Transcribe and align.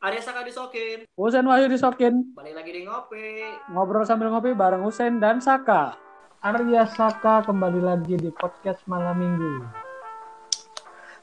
Arya 0.00 0.22
Saka 0.24 0.40
disokin. 0.40 1.04
Husen 1.12 1.44
Wahyu 1.44 1.68
disokin. 1.68 2.32
Balik 2.32 2.56
lagi 2.56 2.70
di 2.72 2.88
ngopi. 2.88 3.44
Ngobrol 3.68 4.08
sambil 4.08 4.32
ngopi 4.32 4.56
bareng 4.56 4.80
Husen 4.80 5.20
dan 5.20 5.44
Saka. 5.44 5.92
Arya 6.40 6.88
Saka 6.88 7.44
kembali 7.44 7.84
lagi 7.84 8.16
di 8.16 8.32
podcast 8.32 8.80
malam 8.88 9.20
minggu. 9.20 9.60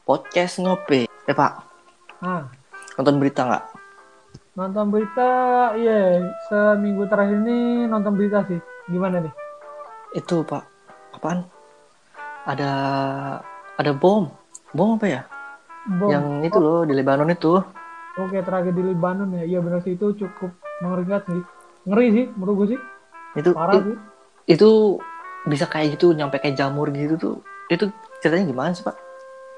Podcast 0.05 0.61
ngopi. 0.61 1.09
Eh 1.25 1.33
Pak, 1.35 1.53
Nah, 2.21 2.47
nonton 2.95 3.17
berita 3.17 3.43
nggak? 3.45 3.65
nonton 4.57 4.89
berita, 4.89 5.29
iya, 5.77 6.17
seminggu 6.49 7.05
terakhir 7.05 7.45
ini 7.45 7.85
nonton 7.85 8.17
berita 8.17 8.41
sih. 8.49 8.57
Gimana 8.89 9.21
nih? 9.21 9.33
Itu 10.17 10.41
Pak, 10.41 10.65
apaan? 11.13 11.45
Ada 12.45 12.71
ada 13.77 13.91
bom. 13.93 14.25
Bom 14.73 14.97
apa 14.97 15.05
ya? 15.05 15.21
Bom. 15.97 16.09
Yang 16.09 16.25
itu 16.49 16.57
loh 16.57 16.81
di 16.85 16.93
Lebanon 16.97 17.29
itu. 17.29 17.61
Oke, 18.17 18.41
terakhir 18.41 18.73
di 18.73 18.81
Lebanon 18.81 19.29
ya. 19.37 19.43
Iya 19.45 19.59
benar 19.61 19.85
sih 19.85 19.93
itu 19.93 20.09
cukup 20.17 20.49
mengerikan 20.81 21.21
sih. 21.29 21.41
Ngeri 21.85 22.07
sih 22.09 22.25
menurut 22.33 22.55
gue 22.65 22.67
sih. 22.73 22.79
Itu 23.37 23.53
Parah 23.53 23.77
sih. 23.77 23.97
itu 24.47 24.69
bisa 25.45 25.67
kayak 25.69 25.99
gitu 25.99 26.15
nyampe 26.17 26.41
kayak 26.41 26.57
jamur 26.57 26.89
gitu 26.89 27.15
tuh. 27.15 27.35
Itu 27.69 27.93
ceritanya 28.23 28.49
gimana 28.49 28.71
sih 28.73 28.81
Pak? 28.81 28.95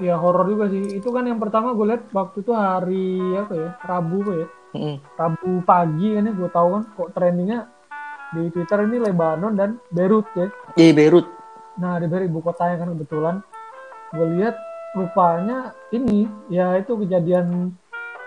Ya 0.03 0.19
horor 0.19 0.43
juga 0.51 0.67
sih. 0.67 0.99
Itu 0.99 1.15
kan 1.15 1.23
yang 1.23 1.39
pertama 1.39 1.71
gue 1.71 1.87
lihat 1.87 2.03
waktu 2.11 2.43
itu 2.43 2.51
hari 2.51 3.07
apa 3.39 3.53
ya? 3.55 3.69
Rabu 3.87 4.17
apa 4.27 4.33
ya? 4.35 4.47
Mm-mm. 4.69 4.95
Rabu 5.17 5.51
pagi 5.63 6.07
kan 6.19 6.27
ya 6.27 6.33
gue 6.35 6.49
tahu 6.51 6.67
kan 6.75 6.83
kok 6.93 7.09
trendingnya 7.15 7.59
di 8.29 8.41
Twitter 8.53 8.85
ini 8.85 8.97
Lebanon 9.01 9.53
dan 9.55 9.69
Beirut 9.89 10.27
ya. 10.35 10.51
Di 10.75 10.91
Beirut. 10.91 11.25
Nah 11.79 11.95
di 11.97 12.05
Beirut 12.11 12.27
ibu 12.27 12.43
kotanya 12.43 12.75
kan 12.83 12.91
kebetulan 12.91 13.35
gue 14.13 14.27
lihat 14.35 14.55
rupanya 14.97 15.71
ini 15.93 16.25
ya 16.49 16.75
itu 16.75 16.97
kejadian 16.97 17.73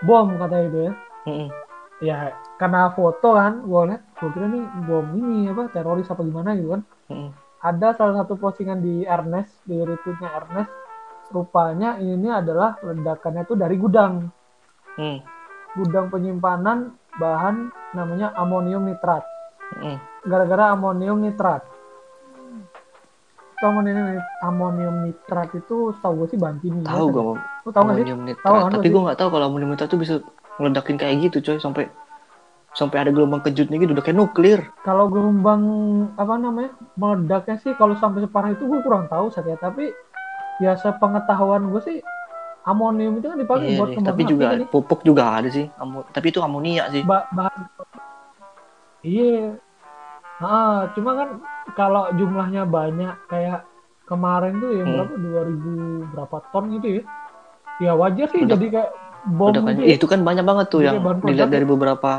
bom 0.03 0.27
katanya 0.39 0.65
itu 0.69 0.79
ya. 0.79 0.93
Mm-mm. 1.27 1.49
Ya 2.03 2.17
karena 2.59 2.91
foto 2.95 3.39
kan 3.39 3.63
gue 3.63 3.81
lihat 3.95 4.03
gue 4.19 4.29
kira 4.35 4.47
nih 4.51 4.65
bom 4.87 5.07
ini 5.15 5.51
apa 5.51 5.71
teroris 5.71 6.11
apa 6.11 6.23
gimana 6.27 6.55
gitu 6.59 6.75
kan. 6.75 6.83
Mm-mm. 7.11 7.31
Ada 7.63 7.95
salah 7.95 8.15
satu 8.23 8.35
postingan 8.35 8.83
di 8.83 9.07
Ernest 9.07 9.63
di 9.63 9.79
retweetnya 9.79 10.31
Ernest 10.35 10.71
rupanya 11.33 11.97
ini 11.97 12.29
adalah 12.29 12.77
ledakannya 12.85 13.49
tuh 13.49 13.57
dari 13.57 13.77
gudang 13.81 14.29
Mm. 14.93 15.25
gudang 15.73 16.13
penyimpanan 16.13 16.93
bahan 17.17 17.73
namanya 17.97 18.37
amonium 18.37 18.85
nitrat 18.85 19.25
Mm-mm. 19.81 19.97
gara-gara 20.29 20.77
amonium 20.77 21.17
nitrat 21.25 21.65
Itu 23.57 23.65
amonium, 23.65 24.21
amonium 24.45 25.09
nitrat 25.09 25.49
itu 25.57 25.97
setahu 25.97 26.29
gue 26.29 26.37
sih 26.37 26.37
bahan 26.37 26.61
kimia 26.61 26.93
Tahu 26.93 27.09
gue 27.09 27.25
Lu 27.63 27.71
tahu 27.71 27.83
nggak 27.85 27.97
sih. 27.99 28.07
Tahu 28.37 28.55
kan 28.59 28.71
Tapi 28.73 28.89
gue 28.89 29.03
nggak 29.03 29.19
tahu 29.19 29.29
kalau 29.31 29.45
amonium 29.47 29.71
nitrat 29.71 29.87
tuh 29.87 29.97
bisa 29.97 30.15
ngeledakin 30.57 30.97
kayak 30.97 31.15
gitu 31.23 31.39
coy 31.43 31.59
sampai 31.59 31.85
sampai 32.73 32.97
ada 32.99 33.11
gelombang 33.11 33.41
kejutnya 33.41 33.77
gitu 33.77 33.93
udah 33.93 34.01
kayak 34.01 34.17
nuklir. 34.17 34.61
kalau 34.81 35.05
gelombang 35.07 35.61
apa 36.17 36.35
namanya 36.35 36.73
meledaknya 36.95 37.57
sih 37.59 37.73
kalau 37.73 37.93
sampai 37.95 38.21
separah 38.21 38.51
itu 38.51 38.65
gue 38.65 38.81
kurang 38.81 39.07
tahu 39.07 39.29
saya 39.29 39.55
tapi 39.55 39.93
ya 40.57 40.73
sepengetahuan 40.75 41.69
gue 41.69 41.81
sih 41.81 41.97
amonium 42.63 43.19
itu 43.19 43.29
kan 43.29 43.37
dipakai 43.37 43.67
Iya 43.67 43.77
buat 43.77 43.89
kembang 43.93 44.09
tapi 44.09 44.23
api 44.23 44.31
juga 44.31 44.47
kan 44.47 44.57
ya. 44.57 44.67
pupuk 44.67 45.01
juga 45.03 45.25
ada 45.31 45.49
sih. 45.49 45.67
Amo- 45.75 46.09
tapi 46.09 46.27
itu 46.29 46.41
amonia 46.41 46.89
sih. 46.89 47.03
ba- 47.05 47.29
bahan 47.29 47.61
iya 49.03 49.59
ah 50.39 50.89
cuma 50.93 51.11
kan 51.13 51.29
kalau 51.75 52.09
jumlahnya 52.13 52.65
banyak 52.65 53.15
kayak 53.27 53.69
kemarin 54.05 54.59
tuh 54.59 54.71
yang 54.73 54.89
Hmm. 54.89 54.97
berapa 54.97 55.15
2000 55.19 55.73
berapa 56.09 56.37
ton 56.49 56.65
gitu 56.73 56.89
ya 56.99 57.05
ya 57.83 57.93
wajar 57.93 58.27
sih 58.29 58.41
Ledak- 58.41 58.55
jadi 58.55 58.67
kayak 58.73 58.91
bom 59.29 59.49
Ledakannya- 59.49 59.75
gitu 59.77 59.83
ya. 59.85 59.97
itu 59.97 60.07
kan 60.07 60.21
banyak 60.21 60.45
banget 60.45 60.67
tuh 60.69 60.81
Jadi 60.81 60.89
yang 60.89 60.97
dilihat 61.21 61.51
dari 61.51 61.67
beberapa 61.67 62.13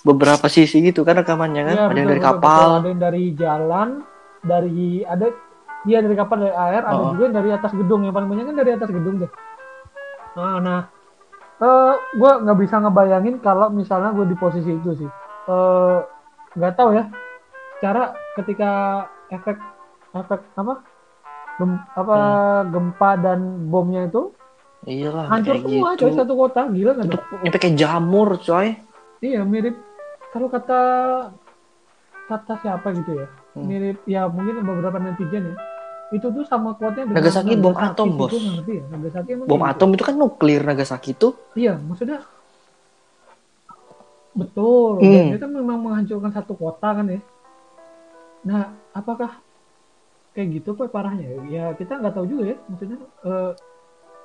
beberapa 0.00 0.46
sisi 0.46 0.78
gitu 0.80 1.00
kan 1.02 1.16
rekamannya 1.16 1.62
kan. 1.64 1.74
Iya, 1.74 1.84
ada 1.84 1.96
yang 1.96 2.08
dari 2.08 2.18
betul, 2.18 2.30
kapal. 2.30 2.60
betul. 2.62 2.76
ada 2.76 2.88
yang 2.88 3.00
dari 3.00 3.24
jalan 3.32 3.88
dari 4.40 4.78
ada 5.02 5.26
iya 5.84 5.98
dari 5.98 6.14
kapal 6.14 6.36
dari 6.38 6.52
air 6.52 6.82
ada 6.82 6.94
Oh. 6.96 7.10
juga 7.12 7.22
yang 7.24 7.36
dari 7.36 7.50
atas 7.50 7.72
gedung 7.72 8.00
yang 8.00 8.12
paling 8.12 8.28
banyak 8.28 8.44
kan 8.44 8.56
dari 8.56 8.70
atas 8.72 8.88
gedung 8.88 9.16
deh 9.18 9.30
nah 10.30 10.58
nah 10.58 10.80
eh 11.58 11.94
gue 12.12 12.30
nggak 12.38 12.58
bisa 12.58 12.78
ngebayangin 12.78 13.34
kalau 13.38 13.66
misalnya 13.68 14.10
gue 14.12 14.24
di 14.24 14.36
posisi 14.36 14.70
itu 14.72 14.92
sih 14.96 15.10
Eh, 15.44 15.98
nggak 16.52 16.74
tahu 16.74 16.92
ya 16.92 17.08
cara 17.78 18.12
ketika 18.34 18.70
efek 19.28 19.56
efek 20.12 20.40
apa 20.52 20.84
gem- 21.56 21.86
apa 21.90 22.16
gempa 22.66 23.10
dan 23.16 23.40
bomnya 23.64 24.04
itu 24.04 24.28
Iyalah 24.88 25.28
hancur 25.28 25.60
semua 25.60 25.92
gitu. 25.92 26.00
coy 26.00 26.12
satu 26.16 26.32
kota 26.34 26.60
gila 26.66 26.92
Itu 26.96 27.12
tuh? 27.12 27.20
nyampe 27.38 27.58
kayak 27.58 27.76
jamur 27.76 28.28
coy. 28.38 28.68
Iya 29.20 29.44
mirip 29.44 29.76
kalau 30.30 30.48
kata 30.48 30.80
kata 32.26 32.52
siapa 32.58 32.88
gitu 32.94 33.12
ya 33.16 33.28
Hmm. 33.50 33.64
mirip 33.64 33.98
ya 34.04 34.24
mungkin 34.26 34.60
beberapa 34.60 34.96
netizen 34.96 35.50
ya 35.50 35.56
itu 36.08 36.24
tuh 36.24 36.40
sama 36.42 36.72
kuatnya 36.72 37.04
dengan 37.04 37.16
Nagasaki 37.18 37.52
bom 37.54 37.74
atom, 37.74 38.08
bos. 38.14 38.32
ngerti 38.32 38.72
ya 38.74 38.84
Nagasaki 38.88 39.30
Bom 39.40 39.58
kayak 39.58 39.72
atom 39.72 39.88
itu 39.90 40.02
kan 40.02 40.14
nuklir 40.14 40.62
Nagasaki 40.62 41.10
tuh. 41.12 41.32
gitu. 41.34 41.58
iya 41.58 41.74
maksudnya 41.74 42.20
betul 44.32 45.02
Hmm. 45.02 45.34
itu 45.34 45.46
memang 45.46 45.78
menghancurkan 45.80 46.30
satu 46.30 46.54
kota 46.54 46.88
kan 46.94 47.06
ya 47.08 47.20
nah 48.40 48.62
apakah 48.92 49.42
kayak 50.30 50.62
gitu 50.62 50.72
pak 50.72 50.88
parahnya 50.88 51.26
ya 51.46 51.74
kita 51.74 51.98
nggak 51.98 52.14
tahu 52.14 52.24
juga 52.24 52.54
ya 52.54 52.56
maksudnya 52.64 52.98
eh, 53.24 53.50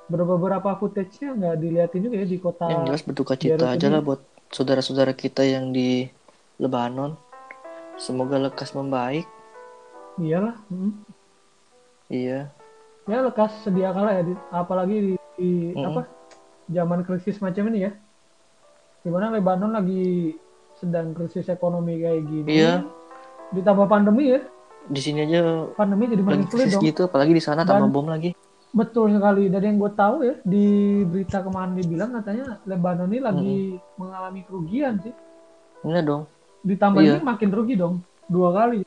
beberapa 0.06 0.76
footage-nya 0.76 1.32
nggak 1.32 1.56
diliatin 1.56 2.00
juga 2.02 2.16
ya 2.16 2.26
di 2.26 2.38
kota 2.38 2.64
Yang 2.66 2.82
jelas 2.86 3.02
berduka 3.02 3.34
cita 3.34 3.64
aja 3.68 3.86
lah 3.88 4.00
buat 4.00 4.20
saudara-saudara 4.48 5.12
kita 5.12 5.42
yang 5.42 5.70
di 5.70 6.06
Lebanon. 6.56 7.16
Semoga 7.94 8.38
lekas 8.38 8.72
membaik. 8.72 9.24
iyalah 10.14 10.54
mm. 10.68 10.92
Iya. 12.06 12.46
ya 13.04 13.18
lekas 13.20 13.50
sedia 13.60 13.90
kala 13.90 14.14
ya 14.14 14.22
di- 14.22 14.42
apalagi 14.48 14.96
di, 14.96 15.12
di 15.34 15.50
Mm-mm. 15.74 15.90
apa 15.90 16.02
zaman 16.66 17.02
krisis 17.02 17.42
macam 17.42 17.66
ini 17.66 17.82
ya 17.82 17.92
di 19.00 19.10
mana 19.10 19.28
Lebanon 19.28 19.74
lagi 19.74 20.38
sedang 20.74 21.12
krisis 21.12 21.50
ekonomi 21.50 21.98
kayak 21.98 22.22
gini 22.24 22.46
Iya. 22.46 22.86
ditambah 23.50 23.86
pandemi 23.86 24.38
ya 24.38 24.40
Di 24.84 25.00
sini 25.00 25.24
aja 25.24 25.66
pandemi 25.72 26.06
jadi 26.06 26.22
makin 26.22 26.44
sulit 26.44 26.50
krisis 26.62 26.72
dong 26.72 26.82
gitu, 26.84 27.00
apalagi 27.04 27.32
di 27.32 27.42
sana 27.42 27.64
tambah 27.64 27.88
Dan- 27.88 27.94
bom 27.94 28.06
lagi. 28.06 28.30
Betul 28.74 29.06
sekali 29.08 29.46
dari 29.46 29.64
yang 29.64 29.78
gue 29.78 29.92
tahu 29.92 30.16
ya 30.20 30.34
di 30.42 30.66
berita 31.04 31.40
kemarin 31.40 31.74
dibilang 31.74 32.10
katanya 32.12 32.58
Lebanon 32.64 33.06
ini 33.06 33.20
lagi 33.20 33.54
mengalami 33.94 34.42
kerugian 34.42 34.98
sih 34.98 35.14
Ini 35.80 36.02
dong. 36.02 36.26
ditambah 36.60 36.98
Iya. 36.98 37.14
ini 37.14 37.22
makin 37.22 37.50
rugi 37.50 37.74
dong 37.74 38.02
dua 38.26 38.50
kali 38.52 38.82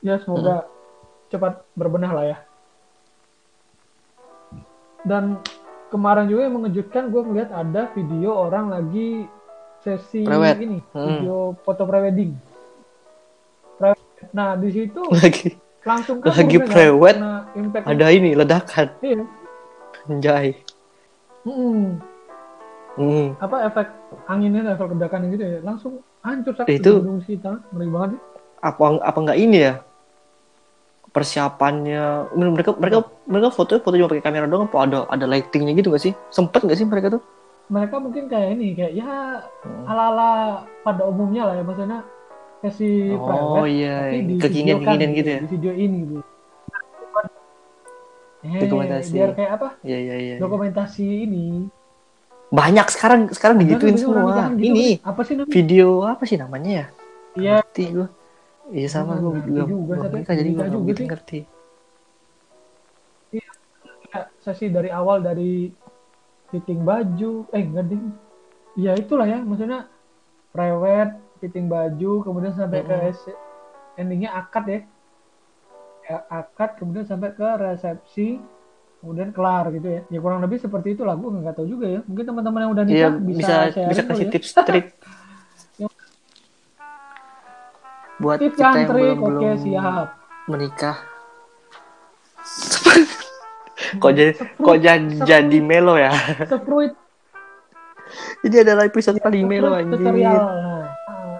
ya 0.00 0.18
semoga 0.18 0.68
cepat 1.28 1.64
berbenah 1.72 2.12
lah 2.12 2.24
ya 2.26 2.38
dan 5.02 5.38
kemarin 5.88 6.26
juga 6.26 6.42
yang 6.42 6.54
mengejutkan 6.54 7.08
gue 7.08 7.22
ngeliat 7.22 7.50
ada 7.50 7.88
video 7.92 8.34
orang 8.36 8.68
lagi 8.68 9.24
sesi 9.78 10.20
Prewed. 10.20 10.58
ini 10.58 10.78
Hmm. 10.90 11.06
video 11.16 11.36
foto 11.62 11.82
prewedding 11.82 12.34
Pre- 13.76 13.96
nah 14.30 14.52
di 14.52 14.68
situ 14.68 15.00
Lagi 15.16 15.54
langsung 15.86 16.16
kan 16.18 16.34
Lagi 16.34 16.56
kena 16.58 17.46
impact 17.54 17.84
ada 17.86 18.06
ini 18.10 18.30
ledakan. 18.34 18.86
iya. 19.00 19.22
Anjay. 20.08 20.48
Mm-mm. 21.46 22.00
Hmm. 22.98 23.30
apa 23.38 23.70
efek 23.70 23.86
anginnya 24.26 24.74
efek 24.74 24.90
ledakan 24.90 25.30
gitu 25.30 25.44
ya 25.46 25.58
langsung 25.62 26.02
hancur 26.18 26.50
sak 26.58 26.66
Itu- 26.66 26.98
kita 27.22 27.62
ngeri 27.70 27.88
banget 27.88 28.08
sih. 28.18 28.20
Apa 28.58 28.82
apa 28.98 29.18
enggak 29.22 29.38
ini 29.38 29.58
ya? 29.62 29.74
Persiapannya 31.08 32.34
mereka 32.36 32.74
mereka 32.76 32.98
mereka 33.24 33.48
foto 33.48 33.80
foto 33.80 33.94
cuma 33.96 34.10
pakai 34.12 34.20
kamera 34.22 34.44
doang 34.44 34.68
apa 34.68 34.76
ada 34.82 34.98
ada 35.08 35.24
lightingnya 35.24 35.72
gitu 35.72 35.88
gak 35.88 36.04
sih? 36.04 36.12
Sempet 36.28 36.66
gak 36.66 36.76
sih 36.76 36.84
mereka 36.84 37.16
tuh? 37.16 37.22
mereka 37.68 38.00
mungkin 38.00 38.32
kayak 38.32 38.56
ini 38.56 38.72
kayak 38.72 38.92
ya 38.96 39.44
Hmm. 39.60 39.84
ala-ala 39.84 40.64
pada 40.80 41.04
umumnya 41.04 41.52
lah 41.52 41.54
ya 41.54 41.62
maksudnya 41.62 42.00
sesi 42.58 42.88
Oh 43.10 43.22
private 43.62 43.70
iya, 43.70 43.94
tapi 44.02 44.18
di 44.20 44.34
kekinian-kekinian 44.36 45.10
gitu 45.14 45.28
ya. 45.28 45.40
di 45.40 45.48
video 45.48 45.72
ini 45.74 45.98
gitu 46.04 46.18
Eh, 48.38 48.62
Dokumentasi. 48.62 49.12
biar 49.12 49.30
kayak 49.34 49.50
apa 49.52 49.68
Iya 49.82 49.98
iya 49.98 50.14
iya. 50.14 50.34
iya. 50.34 50.36
dokumentasi 50.38 51.04
ini 51.26 51.66
Banyak 52.48 52.86
sekarang 52.88 53.20
sekarang 53.28 53.58
digituin 53.58 53.98
orang 53.98 53.98
semua. 53.98 54.56
gitu 54.56 54.72
Ini 54.72 54.86
apa 55.02 55.20
sih 55.20 55.34
namanya 55.34 55.52
video 55.52 55.88
apa 56.02 56.22
sih 56.24 56.36
namanya 56.36 56.70
ya? 56.72 56.86
iya 57.34 57.54
Ngerti 57.60 57.84
gue. 57.92 58.08
Iya 58.70 58.88
sama 58.88 59.12
Hmm, 59.12 59.20
gue 59.20 59.30
ngerti 59.34 59.50
juga. 59.50 59.62
juga, 59.66 59.94
tapi 59.98 60.16
jadi 60.24 60.48
gue 60.48 60.56
nggak 60.56 60.96
sih. 60.96 61.08
ngerti. 61.10 61.38
kayak 64.08 64.26
sesi 64.40 64.66
dari 64.68 64.88
awal 64.88 65.20
dari 65.20 65.68
fitting 66.48 66.80
baju 66.80 67.44
eh 67.50 67.60
enggak 67.60 67.86
ding 67.86 68.04
ya 68.74 68.96
itulah 68.96 69.26
ya 69.26 69.36
maksudnya 69.38 69.84
prewed 70.48 71.10
fitting 71.38 71.66
baju 71.66 72.22
kemudian 72.22 72.52
sampai 72.52 72.82
ke 72.82 72.90
Mm-mm. 72.90 73.10
es- 73.10 73.38
endingnya 73.94 74.34
akad 74.34 74.66
ya 74.66 74.80
Ya, 76.02 76.24
akad 76.32 76.80
kemudian 76.80 77.04
sampai 77.04 77.36
ke 77.36 77.44
resepsi 77.44 78.40
kemudian 78.98 79.28
kelar 79.28 79.68
gitu 79.70 79.86
ya 79.86 80.00
ya 80.08 80.18
kurang 80.18 80.40
lebih 80.40 80.56
seperti 80.56 80.96
itu 80.96 81.04
lah 81.04 81.14
gue 81.14 81.28
nggak 81.28 81.52
tahu 81.52 81.68
juga 81.68 81.86
ya 81.86 82.00
mungkin 82.02 82.24
teman-teman 82.26 82.60
yang 82.64 82.72
udah 82.72 82.84
Iya 82.84 83.08
nikah 83.12 83.12
bisa 83.20 83.54
sharing 83.68 83.88
bisa 83.92 84.02
kali 84.02 84.08
kasih 84.08 84.24
ya. 84.24 84.32
tips 84.32 84.50
trik 84.64 84.86
buat 88.18 88.38
tips 88.40 88.56
kita 88.56 88.64
yang 88.66 88.88
trik 88.88 89.02
belum 89.04 89.18
oke 89.20 89.28
belum 89.28 89.50
siap 89.60 90.08
menikah. 90.48 90.96
kok 94.02 94.10
jadi 94.10 94.32
kok 94.58 94.76
jadi, 94.80 95.14
jadi 95.22 95.58
melo 95.60 95.94
ya? 95.94 96.10
Sepruit 96.48 96.92
Ini 98.48 98.64
adalah 98.64 98.88
episode 98.88 99.20
paling 99.20 99.44
melo 99.44 99.76
anjir. 99.76 99.92
tutorial 100.00 100.40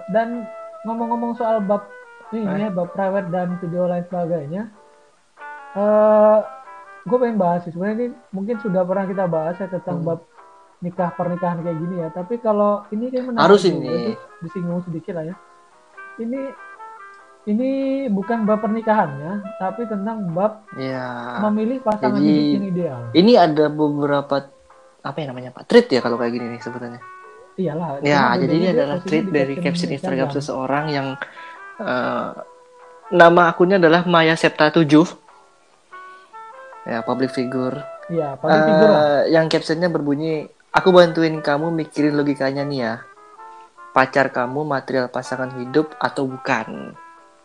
dan 0.09 0.47
ngomong-ngomong 0.83 1.33
soal 1.33 1.59
bab 1.59 1.85
ini 2.29 2.45
ya 2.45 2.69
bab 2.69 2.89
private 2.91 3.29
dan 3.29 3.57
video 3.57 3.85
lain 3.85 4.05
sebagainya 4.05 4.63
eh 5.71 6.37
gue 7.01 7.17
pengen 7.17 7.37
bahas 7.37 7.63
sih 7.63 7.71
sebenarnya 7.71 7.95
ini 7.97 8.07
mungkin 8.29 8.55
sudah 8.57 8.83
pernah 8.83 9.05
kita 9.05 9.25
bahas 9.25 9.55
ya 9.55 9.67
tentang 9.67 9.99
Hmm. 9.99 10.07
bab 10.07 10.19
nikah 10.79 11.11
pernikahan 11.11 11.59
kayak 11.59 11.77
gini 11.77 11.95
ya 11.97 12.07
tapi 12.09 12.37
kalau 12.37 12.87
ini 12.89 13.09
kayak 13.09 13.25
menarik 13.27 13.43
Harus 13.43 13.63
ini. 13.63 14.15
disinggung 14.39 14.79
sedikit 14.81 15.13
lah 15.13 15.25
ya 15.25 15.35
ini 16.17 16.39
ini 17.45 17.69
bukan 18.07 18.43
bab 18.43 18.59
pernikahannya 18.59 19.57
tapi 19.57 19.83
tentang 19.85 20.31
bab 20.31 20.63
Ya. 20.73 21.39
memilih 21.41 21.81
pasangan 21.81 22.15
jadi- 22.15 22.23
hidup 22.23 22.55
yang 22.55 22.67
ideal 22.67 22.99
Ini 23.11 23.31
ada 23.37 23.65
beberapa 23.67 24.35
apa 24.99 25.15
yang 25.17 25.31
namanya 25.31 25.49
Pak? 25.51 25.63
Treat 25.65 25.87
ya 25.89 25.99
kalau 25.99 26.15
kayak 26.15 26.33
gini 26.33 26.45
nih 26.49 26.59
sebutannya. 26.59 26.99
Iyalah 27.59 27.99
Ya, 27.99 28.31
jadi 28.39 28.53
ini 28.55 28.67
adalah 28.71 28.97
tweet 29.03 29.27
dari 29.27 29.59
caption 29.59 29.91
Instagram 29.91 30.31
Instagram. 30.31 30.37
seseorang 30.39 30.85
yang 30.87 31.07
eh, 31.77 32.29
nama 33.11 33.41
akunnya 33.51 33.75
adalah 33.77 34.07
Maya 34.07 34.33
Septa 34.33 34.71
7. 34.71 34.87
Ya, 36.87 37.03
public 37.03 37.29
figure. 37.29 37.77
iya 38.09 38.33
public 38.33 38.61
figure 38.65 38.89
lah 38.89 39.03
Eh, 39.21 39.23
yang 39.29 39.45
captionnya 39.45 39.85
berbunyi, 39.85 40.41
aku 40.71 40.89
bantuin 40.89 41.37
kamu 41.39 41.69
mikirin 41.69 42.15
logikanya 42.15 42.63
nih 42.63 42.79
ya. 42.79 42.93
Pacar 43.89 44.29
kamu 44.29 44.63
material 44.63 45.09
pasangan 45.09 45.53
hidup 45.59 45.93
atau 45.99 46.25
bukan? 46.25 46.93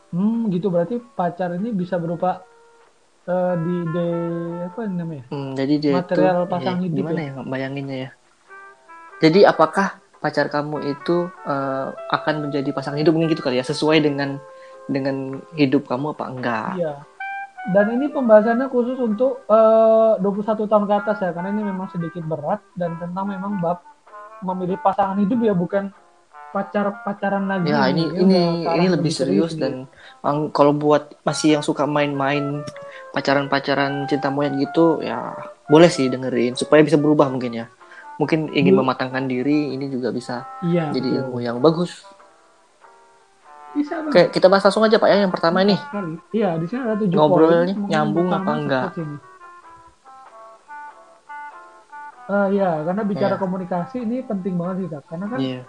Hmm, 0.08 0.46
gitu 0.49 0.70
berarti 0.70 1.02
pacar 1.12 1.52
ini 1.52 1.75
bisa 1.75 1.99
berupa 1.99 2.40
eh, 3.25 3.55
di 3.58 3.76
de 3.90 4.06
apa 4.64 4.81
namanya? 4.87 5.25
Hmm, 5.28 5.52
jadi 5.52 5.75
dia 5.76 5.93
Material 5.99 6.37
itu 6.38 6.49
pasangan 6.49 6.78
eh, 6.78 6.84
hidup 6.87 6.96
gimana 6.96 7.20
ya 7.20 7.32
bayanginnya 7.43 7.96
ya? 7.99 8.11
Jadi 9.19 9.40
apakah 9.43 10.04
pacar 10.25 10.49
kamu 10.49 10.81
itu 10.88 11.29
eh, 11.44 11.88
akan 11.93 12.49
menjadi 12.49 12.73
pasangan 12.73 12.97
hidup 12.97 13.12
mungkin 13.12 13.37
gitu 13.37 13.44
kali 13.44 13.61
ya, 13.61 13.67
sesuai 13.69 14.00
dengan 14.00 14.41
dengan 14.88 15.37
hidup 15.53 15.85
kamu 15.85 16.17
apa 16.17 16.25
enggak? 16.32 16.73
Iya. 16.81 16.94
Dan 17.65 17.97
ini 17.97 18.09
pembahasannya 18.09 18.73
khusus 18.73 18.97
untuk 18.97 19.44
eh, 19.44 20.12
21 20.25 20.65
tahun 20.65 20.85
ke 20.88 20.94
atas 21.05 21.17
ya, 21.21 21.31
karena 21.37 21.53
ini 21.53 21.69
memang 21.69 21.93
sedikit 21.93 22.25
berat 22.25 22.65
dan 22.81 22.97
tentang 22.97 23.29
memang 23.29 23.61
bab 23.61 23.85
memilih 24.41 24.81
pasangan 24.81 25.21
hidup 25.21 25.44
ya 25.44 25.53
bukan 25.53 25.93
pacar 26.53 27.03
pacaran 27.03 27.50
lagi. 27.50 27.69
Ya 27.69 27.91
ini 27.91 28.09
Ya, 28.15 28.21
ini 28.23 28.41
ini 28.65 28.87
lebih 28.88 29.11
serius 29.11 29.59
dan 29.59 29.91
ang- 30.23 30.55
kalau 30.55 30.71
buat 30.71 31.19
masih 31.26 31.59
yang 31.59 31.65
suka 31.67 31.85
main-main 31.85 32.62
pacaran-pacaran 33.11 34.06
cinta 34.06 34.31
monyet 34.31 34.55
gitu 34.71 35.03
ya 35.03 35.35
boleh 35.67 35.88
sih 35.91 36.06
dengerin 36.06 36.55
supaya 36.55 36.85
bisa 36.87 36.94
berubah 36.94 37.26
mungkin 37.26 37.65
ya. 37.65 37.67
Mungkin 38.14 38.46
ingin 38.50 38.72
Bu- 38.72 38.81
mematangkan 38.81 39.25
diri 39.25 39.72
ini 39.72 39.88
juga 39.88 40.08
bisa 40.08 40.46
iya. 40.62 40.88
jadi 40.88 41.02
betul. 41.05 41.20
ilmu 41.25 41.38
yang 41.40 41.58
bagus. 41.58 42.06
Bisa 43.75 43.99
Bang. 43.99 44.08
Oke, 44.08 44.31
kita 44.31 44.46
bahas 44.46 44.62
langsung 44.62 44.82
aja 44.82 44.96
Pak 44.96 45.08
ya 45.08 45.19
yang 45.20 45.32
pertama 45.32 45.61
nih. 45.61 45.75
Sekali. 45.76 46.14
Iya, 46.31 46.50
di 46.56 46.66
sini 46.69 46.81
ada 46.81 46.94
tujuh 46.94 47.16
Ngobrolnya 47.16 47.75
nyambung 47.75 48.28
apa 48.31 48.50
enggak? 48.52 48.88
ini. 48.94 49.16
Eh, 52.25 52.46
iya, 52.52 52.70
karena 52.81 53.02
bicara 53.05 53.34
Ya. 53.34 53.40
komunikasi 53.40 53.96
ini 54.00 54.25
penting 54.25 54.55
banget 54.56 54.76
sih, 54.78 54.88
Kak. 54.88 55.02
Karena 55.05 55.26
kan 55.26 55.38
Iya. 55.38 55.61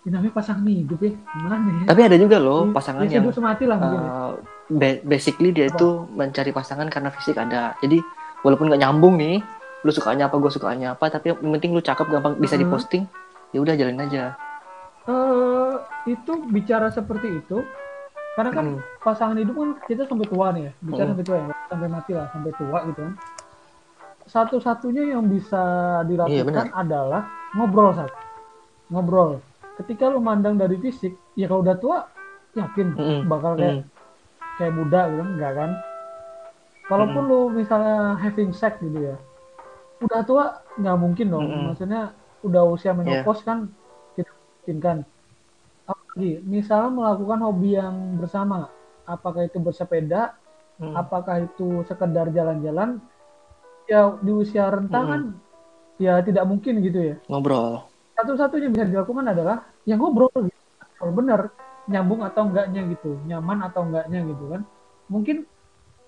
ini 0.00 0.08
namanya 0.08 0.32
pasangan 0.32 0.64
hidup 0.64 0.96
ya. 0.98 1.12
Gimana 1.12 1.54
ya? 1.60 1.84
Tapi 1.84 2.00
ada 2.00 2.16
juga 2.16 2.36
loh 2.38 2.60
Ya, 2.62 2.72
pasangan 2.72 3.02
ya, 3.02 3.10
yang 3.10 3.24
hidup 3.26 3.34
semati 3.34 3.64
lah 3.66 3.76
ya. 3.76 3.88
uh, 3.90 4.30
ba- 4.72 5.02
basically 5.04 5.50
dia 5.50 5.66
Apa? 5.66 5.74
itu 5.74 5.88
mencari 6.08 6.50
pasangan 6.50 6.88
karena 6.88 7.10
fisik 7.10 7.36
ada. 7.36 7.76
Jadi 7.78 8.00
walaupun 8.40 8.72
nggak 8.72 8.80
nyambung 8.80 9.18
nih, 9.18 9.44
lu 9.80 9.90
sukanya 9.90 10.26
apa, 10.26 10.36
gue 10.36 10.50
sukanya 10.50 10.92
apa, 10.92 11.08
tapi 11.08 11.30
yang 11.30 11.52
penting 11.52 11.72
lu 11.72 11.80
cakep 11.80 12.06
gampang 12.06 12.34
bisa 12.36 12.54
Hmm. 12.54 12.62
diposting, 12.62 13.02
ya 13.50 13.58
udah 13.58 13.74
jalin 13.74 13.98
aja. 13.98 14.36
Eh, 15.02 15.72
itu 16.06 16.32
bicara 16.46 16.88
seperti 16.88 17.38
itu 17.38 17.64
karena 18.30 18.50
kan 18.52 18.66
Hmm. 18.70 18.80
pasangan 19.00 19.36
hidup 19.36 19.54
kan 19.54 19.70
kita 19.84 20.04
sampai 20.04 20.26
tua 20.26 20.46
nih 20.50 20.62
ya 20.62 20.72
bicara 20.78 21.02
Hmm. 21.02 21.12
sampai 21.12 21.24
tua 21.24 21.36
ya 21.36 21.46
sampai 21.66 21.88
mati 21.88 22.12
lah 22.12 22.26
sampai 22.30 22.52
tua 22.54 22.78
gitu 22.84 23.00
kan 23.00 23.14
satu-satunya 24.24 25.02
yang 25.10 25.26
bisa 25.26 25.62
dilakukan 26.04 26.30
Iya, 26.30 26.44
benar. 26.46 26.66
adalah 26.72 27.22
ngobrol 27.52 27.90
saat 27.92 28.12
ngobrol 28.86 29.42
ketika 29.76 30.06
lu 30.06 30.20
mandang 30.20 30.54
dari 30.54 30.78
fisik 30.78 31.10
ya 31.34 31.48
kalau 31.48 31.60
udah 31.60 31.76
tua 31.76 31.98
yakin 32.54 32.94
Mm-mm. 32.94 33.20
bakal 33.26 33.56
kayak 33.56 33.82
Mm. 33.82 33.84
kayak 34.56 34.72
muda 34.72 35.00
gitu 35.08 35.22
enggak 35.26 35.52
kan 35.56 35.70
kalaupun 36.86 37.22
lu 37.24 37.40
misalnya 37.50 37.96
having 38.14 38.52
sex 38.52 38.78
gitu 38.78 38.98
ya 39.04 39.16
udah 40.00 40.20
tua 40.24 40.44
nggak 40.80 40.96
mungkin 40.96 41.26
dong 41.28 41.46
Mm-mm. 41.46 41.64
maksudnya 41.72 42.02
udah 42.40 42.62
usia 42.72 42.92
menopause 42.96 43.44
kan 43.44 43.68
tidak 44.16 44.32
mungkin 44.32 44.76
kan 44.80 44.98
apalagi 45.84 46.40
misalnya 46.44 46.90
melakukan 46.90 47.40
hobi 47.44 47.70
yang 47.76 47.96
bersama 48.16 48.68
apakah 49.04 49.44
itu 49.46 49.58
bersepeda 49.60 50.36
Mm. 50.80 50.96
apakah 50.96 51.44
itu 51.44 51.84
sekedar 51.84 52.32
jalan-jalan 52.32 53.04
ya 53.84 54.16
di 54.24 54.32
usia 54.32 54.72
rentang 54.72 55.04
kan 55.04 55.22
ya 56.00 56.24
tidak 56.24 56.48
mungkin 56.48 56.80
gitu 56.80 57.12
ya 57.12 57.14
Ngobrol. 57.28 57.84
satu-satunya 58.16 58.72
bisa 58.72 58.88
dilakukan 58.88 59.28
adalah 59.28 59.68
yang 59.84 60.00
ngobrol 60.00 60.32
gitu. 60.40 60.56
Benar 61.12 61.52
nyambung 61.84 62.24
atau 62.24 62.48
enggaknya 62.48 62.96
gitu, 62.96 63.20
nyaman 63.28 63.60
atau 63.68 63.84
enggaknya 63.84 64.24
gitu 64.24 64.44
kan. 64.48 64.64
Mungkin 65.12 65.44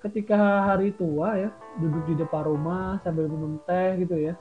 ketika 0.03 0.37
hari 0.67 0.91
tua 0.93 1.39
ya, 1.39 1.51
duduk 1.79 2.03
di 2.05 2.15
depan 2.15 2.43
rumah 2.45 2.99
sambil 3.01 3.27
minum 3.27 3.57
teh 3.63 4.03
gitu 4.03 4.19
ya. 4.19 4.35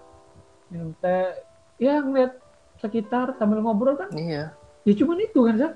Minum 0.68 0.92
teh, 0.98 1.38
ya 1.78 2.02
ngeliat 2.02 2.34
sekitar 2.78 3.38
sambil 3.38 3.62
ngobrol 3.62 3.94
kan, 3.94 4.10
Iya. 4.12 4.52
ya 4.84 4.94
cuman 4.98 5.18
itu 5.22 5.40
kan, 5.46 5.56
Zak. 5.56 5.74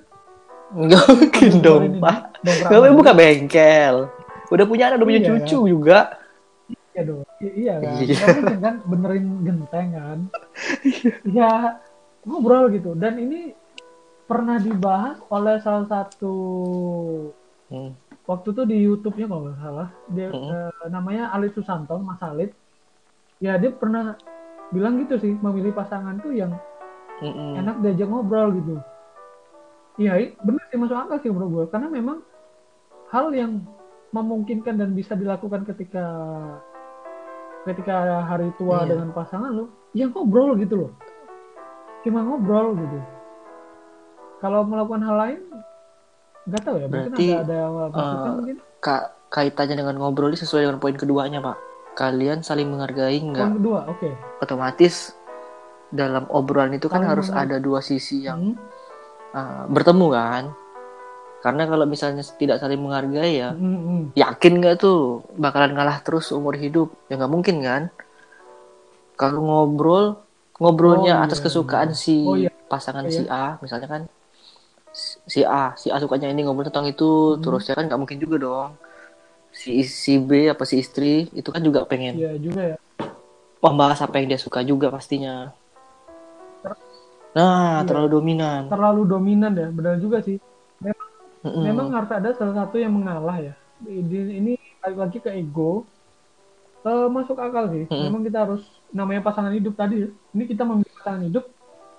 Nggak 0.74 1.04
mungkin 1.08 1.52
dong, 1.62 1.84
Pak. 2.02 2.18
ini, 2.18 2.42
dongkrak 2.42 2.66
Gak 2.66 2.80
boleh 2.82 2.90
lagi. 2.90 3.00
buka 3.00 3.12
bengkel. 3.14 3.96
Udah 4.46 4.66
punya 4.66 4.84
anak, 4.90 4.98
udah 4.98 5.08
punya 5.08 5.22
Iya. 5.22 5.30
cucu 5.30 5.60
juga. 5.68 6.00
Iya 6.92 7.02
dong. 7.04 7.22
I- 7.38 7.56
iya 7.60 7.74
kan. 7.78 7.94
Iya. 8.02 8.16
Nggak 8.16 8.36
mungkin 8.36 8.60
kan 8.60 8.76
benerin 8.84 9.26
genteng 9.44 9.88
kan. 9.94 10.20
ya 11.38 11.52
ngobrol 12.24 12.74
gitu. 12.74 12.98
Dan 12.98 13.20
ini 13.20 13.54
pernah 14.26 14.58
dibahas 14.58 15.22
oleh 15.30 15.62
salah 15.62 15.86
satu 15.86 16.36
Hmm. 17.66 17.94
Waktu 18.26 18.48
itu 18.54 18.62
di 18.66 18.78
YouTube-nya 18.84 19.26
kalau 19.30 19.42
nggak 19.50 19.60
salah. 19.62 19.90
Dia 20.12 20.28
Hmm. 20.34 20.50
eh, 20.52 20.88
namanya 20.90 21.30
Alit 21.32 21.54
Susanto, 21.54 21.98
Mas 22.02 22.22
Alit. 22.22 22.52
Ya 23.38 23.58
dia 23.58 23.70
pernah 23.70 24.16
bilang 24.74 24.98
gitu 25.02 25.20
sih, 25.22 25.34
memilih 25.38 25.76
pasangan 25.76 26.18
tuh 26.20 26.34
yang 26.34 26.52
Mm-mm. 27.22 27.56
enak 27.62 27.80
diajak 27.86 28.10
ngobrol 28.10 28.50
gitu. 28.58 28.76
Iya, 29.96 30.36
bener 30.44 30.64
sih 30.68 30.76
masuk 30.76 30.98
akal 30.98 31.18
sih 31.24 31.32
menurut 31.32 31.52
gue. 31.52 31.66
Karena 31.72 31.88
memang 31.88 32.20
hal 33.14 33.32
yang 33.32 33.64
memungkinkan 34.12 34.76
dan 34.76 34.92
bisa 34.92 35.16
dilakukan 35.16 35.64
ketika 35.64 36.04
ketika 37.64 38.24
hari 38.24 38.52
tua 38.60 38.84
Iya. 38.84 38.94
dengan 38.96 39.10
pasangan 39.12 39.52
lo, 39.52 39.66
ya 39.96 40.06
ngobrol 40.12 40.54
gitu 40.60 40.76
loh. 40.86 40.92
Cuma 42.04 42.22
ngobrol 42.22 42.76
gitu. 42.78 43.00
Kalau 44.44 44.68
melakukan 44.68 45.02
hal 45.02 45.16
lain, 45.18 45.42
nggak 46.46 46.62
tahu 46.62 46.76
ya. 46.78 46.88
Mungkin 46.88 47.12
Berarti, 47.12 47.28
ada 47.34 47.58
ada 47.90 48.02
eh, 48.26 48.34
mungkin. 48.34 48.56
Ka- 48.80 49.10
kaitannya 49.28 49.76
dengan 49.76 49.96
ngobrol 49.98 50.30
ini 50.30 50.40
sesuai 50.40 50.62
dengan 50.64 50.78
poin 50.78 50.94
keduanya, 50.94 51.42
Pak. 51.42 51.58
Kalian 51.96 52.40
saling 52.42 52.68
menghargai 52.68 53.18
nggak? 53.18 53.48
Poin 53.50 53.58
kedua, 53.58 53.80
oke. 53.88 54.10
Otomatis 54.40 55.16
dalam 55.90 56.28
obrolan 56.28 56.76
itu 56.76 56.86
kan 56.86 57.02
Saling 57.02 57.12
harus 57.12 57.28
ada 57.32 57.56
dua 57.58 57.80
sisi 57.80 58.24
yang 58.24 58.54
Hmm. 58.54 58.60
uh, 59.32 59.64
bertemu 59.68 60.08
kan. 60.12 60.44
Karena 61.40 61.70
kalau 61.70 61.86
misalnya 61.86 62.26
tidak 62.36 62.58
saling 62.58 62.82
menghargai 62.82 63.38
ya, 63.38 63.54
Hmm, 63.54 63.80
hmm. 63.80 64.02
yakin 64.18 64.54
nggak 64.60 64.82
tuh 64.82 65.22
bakalan 65.38 65.78
ngalah 65.78 66.02
terus 66.02 66.30
umur 66.30 66.58
hidup? 66.58 66.90
Ya 67.06 67.16
nggak 67.16 67.30
mungkin 67.30 67.62
kan. 67.62 67.84
Kalau 69.16 69.40
ngobrol, 69.40 70.20
ngobrolnya 70.58 71.22
Oh, 71.22 71.26
atas 71.26 71.40
iya. 71.40 71.46
kesukaan 71.48 71.92
si 71.94 72.18
Oh, 72.22 72.36
iya. 72.36 72.52
pasangan 72.68 73.06
Iya. 73.08 73.14
si 73.14 73.24
A, 73.30 73.56
misalnya 73.62 73.88
kan 73.88 74.02
si 75.26 75.42
A, 75.42 75.74
si 75.76 75.90
A 75.90 75.98
sukanya 75.98 76.30
ini 76.30 76.46
ngobrol 76.46 76.70
tentang 76.70 76.86
itu, 76.86 77.36
Hmm. 77.36 77.42
terus 77.42 77.66
ya 77.66 77.74
kan 77.74 77.86
nggak 77.90 78.00
mungkin 78.00 78.18
juga 78.22 78.36
dong. 78.38 78.72
Si 79.56 79.82
si 79.88 80.20
B 80.20 80.52
apa 80.52 80.68
si 80.68 80.84
istri 80.84 81.32
itu 81.32 81.48
kan 81.50 81.64
juga 81.64 81.88
pengen 81.88 82.20
Iya 82.20 82.36
juga 82.38 82.62
ya. 82.76 82.78
membahas 83.64 84.04
apa 84.04 84.20
yang 84.20 84.28
dia 84.30 84.40
suka 84.40 84.62
juga 84.62 84.92
pastinya. 84.92 85.56
Nah, 87.36 87.82
Iya. 87.82 87.88
terlalu 87.88 88.08
dominan. 88.20 88.72
Terlalu 88.72 89.02
dominan 89.08 89.52
ya, 89.56 89.68
benar 89.72 90.00
juga 90.00 90.24
sih. 90.24 90.40
Mm-mm. 91.46 91.62
Memang 91.62 91.94
harus 91.94 92.10
ada 92.10 92.34
salah 92.34 92.66
satu 92.66 92.82
yang 92.82 92.90
mengalah 92.96 93.38
ya. 93.38 93.54
Ini, 93.86 94.42
ini 94.42 94.54
balik 94.82 94.98
lagi 94.98 95.18
ke 95.22 95.30
ego. 95.34 95.86
eh, 96.86 97.10
masuk 97.10 97.42
akal 97.42 97.74
sih. 97.74 97.90
Mm-mm. 97.90 98.14
Memang 98.14 98.22
kita 98.22 98.46
harus 98.46 98.62
namanya 98.94 99.26
pasangan 99.26 99.50
hidup 99.50 99.74
tadi. 99.74 100.06
Ini 100.06 100.44
kita 100.46 100.62
memilih 100.62 100.94
pasangan 101.02 101.26
hidup, 101.26 101.50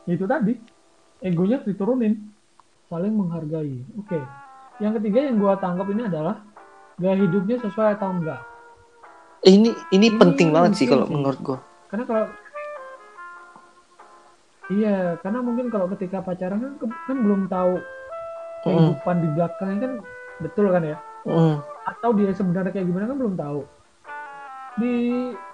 itu 0.07 0.25
tadi. 0.31 0.55
Egonya 1.19 1.59
diturunin, 1.67 2.15
saling 2.87 3.13
menghargai. 3.13 3.83
Oke. 3.99 4.21
Yang 4.79 5.01
ketiga 5.01 5.19
yang 5.27 5.37
gua 5.37 5.57
tangkap 5.57 5.87
ini 5.89 6.05
adalah 6.05 6.43
gaya 6.97 7.17
hidupnya 7.19 7.57
sesuai 7.61 7.97
atau 7.97 8.09
enggak. 8.13 8.41
ini 9.43 9.71
ini 9.91 10.09
Ini 10.11 10.19
penting 10.19 10.49
banget 10.51 10.75
sih 10.75 10.87
kalau 10.87 11.07
sih. 11.07 11.13
menurut 11.13 11.39
gue 11.39 11.59
Karena 11.87 12.05
kalau 12.05 12.27
Iya, 14.67 15.15
karena 15.23 15.39
mungkin 15.39 15.71
kalau 15.71 15.87
ketika 15.95 16.19
pacaran 16.19 16.59
kan, 16.59 16.73
kan 17.07 17.17
belum 17.17 17.47
tahu 17.47 17.79
kehidupan 18.67 19.17
di 19.23 19.29
belakangnya 19.31 19.79
kan 19.79 19.93
betul 20.43 20.67
kan 20.75 20.83
ya? 20.83 20.99
Mm. 21.23 21.59
atau 21.87 22.11
dia 22.15 22.31
sebenarnya 22.31 22.71
kayak 22.71 22.87
gimana 22.87 23.11
kan 23.11 23.17
belum 23.19 23.35
tahu 23.35 23.61
di 24.77 24.95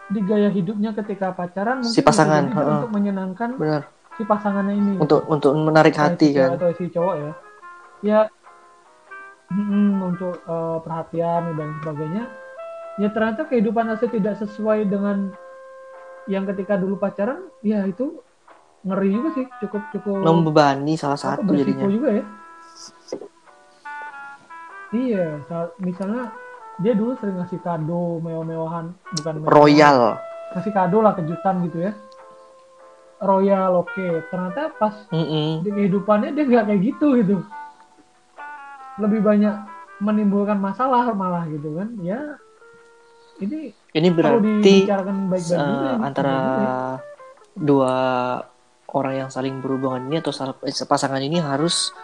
di 0.08 0.20
gaya 0.20 0.48
hidupnya 0.48 0.92
ketika 0.92 1.32
pacaran 1.32 1.80
mungkin 1.80 1.92
Si 1.92 2.00
pasangan, 2.00 2.48
heeh. 2.48 2.72
untuk 2.76 2.92
menyenangkan 2.92 3.56
benar 3.56 3.88
si 4.14 4.22
pasangannya 4.22 4.74
ini. 4.74 4.92
Untuk 4.98 5.24
untuk 5.26 5.52
menarik 5.54 5.94
Entah 5.94 6.12
hati 6.12 6.28
si 6.30 6.36
kan. 6.36 6.50
atau 6.54 6.70
si 6.74 6.84
cowok 6.88 7.14
ya. 7.16 7.30
Ya 8.02 8.20
mm, 9.48 9.92
untuk 10.02 10.34
eh, 10.38 10.78
perhatian 10.80 11.42
dan 11.56 11.68
sebagainya. 11.80 12.24
Ya 13.00 13.08
ternyata 13.08 13.48
kehidupan 13.48 13.88
asli 13.88 14.08
tidak 14.12 14.36
sesuai 14.36 14.84
dengan 14.84 15.32
yang 16.28 16.44
ketika 16.46 16.76
dulu 16.76 17.00
pacaran 17.00 17.48
ya 17.64 17.82
itu 17.82 18.20
ngeri 18.84 19.08
juga 19.10 19.28
sih. 19.32 19.46
Cukup 19.60 19.82
cukup 19.90 20.16
membebani 20.20 20.94
salah 20.94 21.16
satu 21.16 21.50
jadinya. 21.50 21.88
juga 21.88 22.10
ya. 22.20 22.24
Iya 24.92 25.40
saat- 25.48 25.72
misalnya 25.80 26.28
dia 26.84 26.92
dulu 26.92 27.16
sering 27.16 27.40
ngasih 27.40 27.60
kado 27.64 28.20
mewah-mewahan 28.20 28.92
bukan 29.16 29.34
mewah 29.40 29.50
royal. 29.50 29.98
Ngasih 30.52 30.72
kado 30.72 31.00
lah 31.00 31.16
kejutan 31.16 31.64
gitu 31.64 31.88
ya 31.88 31.92
royal 33.22 33.86
oke 33.86 34.06
ternyata 34.28 34.74
pas 34.76 34.94
Mm-mm. 35.14 35.62
di 35.62 35.70
kehidupannya 35.70 36.34
dia 36.34 36.44
nggak 36.44 36.64
kayak 36.68 36.80
gitu 36.82 37.06
gitu 37.22 37.36
lebih 39.00 39.24
banyak 39.24 39.54
menimbulkan 40.02 40.58
masalah 40.58 41.14
malah 41.14 41.46
gitu 41.48 41.78
kan 41.78 41.88
ya 42.02 42.20
ini 43.40 43.72
ini 43.94 44.08
berarti 44.10 44.84
eh, 44.84 44.84
juga 45.46 45.90
ini. 45.96 46.02
antara 46.02 46.36
Baik 46.36 46.60
ya. 46.60 46.74
dua 47.56 47.94
orang 48.92 49.14
yang 49.24 49.30
saling 49.32 49.62
berhubungan 49.64 50.10
ini 50.10 50.20
atau 50.20 50.34
eh, 50.66 50.74
pasangan 50.84 51.22
ini 51.22 51.38
harus 51.40 51.94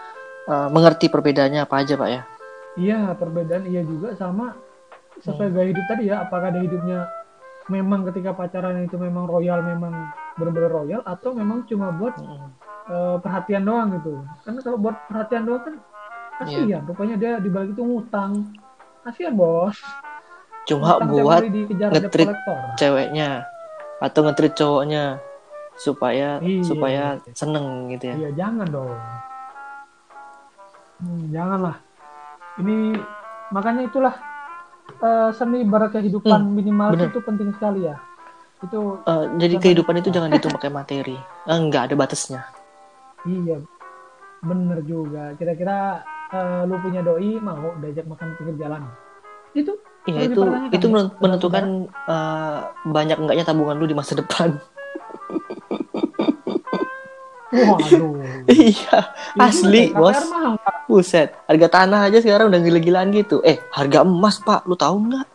eh, 0.49 0.69
mengerti 0.73 1.11
perbedaannya 1.13 1.67
apa 1.67 1.75
aja 1.83 1.95
pak 1.99 2.11
ya 2.11 2.23
Iya, 2.79 3.11
perbedaan 3.19 3.67
iya 3.67 3.83
juga 3.83 4.15
sama 4.15 4.55
sesuai 5.19 5.51
gaya 5.51 5.67
hidup 5.75 5.85
tadi 5.91 6.15
ya. 6.15 6.23
Apakah 6.23 6.55
dia 6.55 6.63
hidupnya 6.63 7.11
memang 7.67 8.07
ketika 8.07 8.31
pacaran 8.39 8.87
itu 8.87 8.95
memang 8.95 9.27
royal, 9.27 9.67
memang 9.67 9.91
benar-benar 10.39 10.71
royal, 10.73 11.03
atau 11.03 11.31
memang 11.33 11.63
cuma 11.65 11.91
buat 11.91 12.15
Mm-mm. 12.17 12.49
eh, 12.87 13.17
perhatian 13.19 13.63
doang 13.63 13.93
gitu. 13.93 14.15
Karena 14.41 14.61
kalau 14.61 14.79
buat 14.79 14.97
perhatian 15.05 15.43
doang 15.43 15.63
kan 15.63 15.75
kasihan. 16.39 16.83
Rupanya 16.83 17.17
dia 17.17 17.33
dibalik 17.37 17.73
itu 17.73 17.83
ngutang. 17.83 18.55
Kasihan 19.03 19.35
bos. 19.35 19.77
cuma 20.65 21.01
Ngutang 21.01 21.09
buat 21.17 21.43
collector. 22.13 22.59
ceweknya 22.77 23.41
atau 23.99 24.21
ngetrit 24.23 24.53
cowoknya 24.53 25.17
supaya 25.75 26.37
Iya. 26.39 26.61
supaya 26.61 27.03
seneng 27.33 27.89
gitu 27.89 28.05
ya 28.07 28.17
Iya, 28.19 28.31
jangan 28.37 28.69
dong. 28.69 28.93
Hmm, 30.99 31.31
janganlah. 31.31 31.77
Ini 32.59 32.99
makanya 33.49 33.83
itulah 33.87 34.15
eh, 34.99 35.31
seni 35.33 35.63
berkehidupan 35.63 36.49
minimal 36.49 36.93
bener. 36.93 37.09
itu 37.09 37.21
penting 37.23 37.49
sekali 37.55 37.87
ya. 37.87 37.97
Itu 38.59 38.99
Eh, 39.07 39.25
jadi 39.39 39.55
kehidupan 39.63 40.03
itu 40.03 40.09
jangan 40.11 40.35
dihitung 40.35 40.55
pakai 40.55 40.71
materi 40.71 41.17
Eh, 41.47 41.57
enggak 41.59 41.91
ada 41.91 41.95
batasnya 41.95 42.43
Iya, 43.27 43.59
bener 44.47 44.79
juga. 44.87 45.35
Kira-kira 45.35 46.07
eh, 46.31 46.61
lu 46.71 46.79
punya 46.79 47.03
doi 47.03 47.37
mau 47.43 47.75
diajak 47.83 48.07
makan 48.07 48.35
pinggir 48.39 48.57
jalan? 48.63 48.83
Itu 49.53 49.75
Iya 50.09 50.25
itu 50.25 50.41
itu 50.73 50.87
kan, 50.89 51.05
ya? 51.05 51.19
menentukan 51.21 51.65
eh, 52.09 52.59
banyak 52.89 53.19
enggaknya 53.19 53.45
tabungan 53.45 53.77
lu 53.77 53.85
di 53.91 53.97
masa 53.99 54.17
depan. 54.17 54.57
waduh. 57.53 58.17
iya, 58.49 58.99
asli 59.37 59.93
bos. 59.93 60.17
Buset, 60.89 61.37
harga 61.45 61.69
tanah 61.69 62.09
aja 62.09 62.19
sekarang 62.25 62.49
udah 62.49 62.61
gila-gilaan 62.65 63.13
gitu. 63.13 63.45
Eh, 63.45 63.61
harga 63.77 64.01
emas 64.01 64.41
pak, 64.41 64.65
lu 64.65 64.73
tahu 64.73 65.13
nggak? 65.13 65.27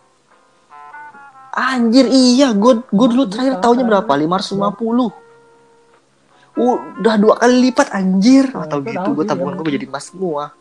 Anjir 1.53 2.09
iya, 2.09 2.49
gue 2.49 2.81
gue 2.81 3.07
dulu 3.13 3.29
terakhir 3.29 3.61
tahunnya 3.61 3.85
berapa? 3.85 4.09
550 4.09 5.13
Udah 6.53 7.15
dua 7.17 7.33
kali 7.37 7.69
lipat 7.69 7.93
anjir. 7.93 8.49
Nah, 8.49 8.65
Atau 8.65 8.81
itu 8.81 8.93
gitu, 8.93 9.09
gue 9.13 9.25
tabungan 9.25 9.53
gue 9.57 9.65
menjadi 9.65 9.85
emas 9.89 10.09
semua. 10.09 10.53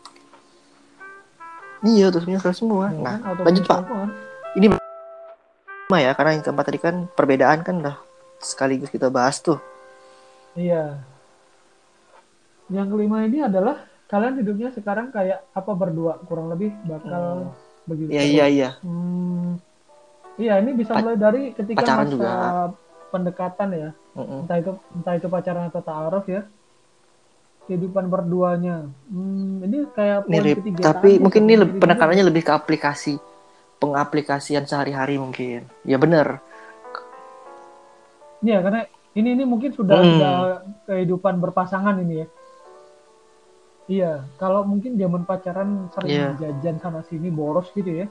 Iya, 1.83 2.13
terus 2.13 2.25
punya 2.25 2.39
semua. 2.53 2.85
Nah, 2.93 3.17
lanjut 3.41 3.65
pak. 3.65 3.79
Ini 4.53 4.67
sama 5.89 5.97
ya, 5.99 6.11
karena 6.17 6.31
yang 6.37 6.43
keempat 6.45 6.65
tadi 6.65 6.79
kan 6.81 6.95
perbedaan 7.11 7.59
kan 7.65 7.75
udah 7.81 7.97
sekaligus 8.41 8.89
kita 8.89 9.09
bahas 9.09 9.41
tuh. 9.41 9.57
Iya. 10.53 11.01
Yang 12.69 12.87
kelima 12.93 13.25
ini 13.25 13.45
adalah 13.45 13.85
kalian 14.09 14.41
hidupnya 14.41 14.69
sekarang 14.73 15.09
kayak 15.09 15.41
apa 15.57 15.71
berdua 15.73 16.21
kurang 16.25 16.53
lebih 16.53 16.73
bakal 16.85 17.53
begitu. 17.85 18.09
Iya 18.13 18.23
iya 18.23 18.45
iya. 18.47 18.69
Hmm, 18.81 19.57
iya 20.37 20.57
ini 20.59 20.71
bisa 20.73 20.97
mulai 20.97 21.17
dari 21.17 21.53
ketika 21.53 21.81
pacaran 21.85 22.05
masa 22.05 22.13
juga. 22.13 22.33
pendekatan 23.13 23.69
ya. 23.73 23.89
Mm-mm. 24.13 24.39
entah 24.45 24.57
itu 24.61 24.71
entah 24.93 25.13
itu 25.17 25.27
pacaran 25.29 25.65
atau 25.73 25.81
ta'aruf 25.81 26.25
ya 26.29 26.41
kehidupan 27.65 28.11
berduanya 28.11 28.91
hmm, 29.09 29.65
ini 29.65 29.77
kayak 29.95 30.27
poin 30.29 30.37
Mirip, 30.37 30.57
ketiga 30.61 30.81
tapi 30.93 31.09
mungkin 31.17 31.41
ini 31.49 31.55
lebih, 31.57 31.79
penekanannya 31.81 32.25
lebih 32.29 32.43
ke 32.45 32.51
aplikasi 32.53 33.15
pengaplikasian 33.81 34.63
sehari-hari 34.63 35.19
mungkin. 35.19 35.67
Ya 35.83 35.99
bener. 35.99 36.39
Iya 38.39 38.59
karena 38.63 38.81
ini 39.15 39.29
ini 39.39 39.43
mungkin 39.47 39.71
sudah 39.71 39.97
Hmm. 39.97 40.09
sudah 40.17 40.33
kehidupan 40.89 41.37
berpasangan 41.39 41.95
ini 42.03 42.25
ya 42.25 42.27
iya 43.83 44.11
kalau 44.39 44.63
mungkin 44.63 44.95
zaman 44.95 45.27
pacaran 45.27 45.91
sering 45.91 46.11
Iya. 46.11 46.27
jajan 46.39 46.77
sana 46.79 47.01
sini 47.07 47.27
boros 47.27 47.67
gitu 47.75 48.03
ya 48.03 48.07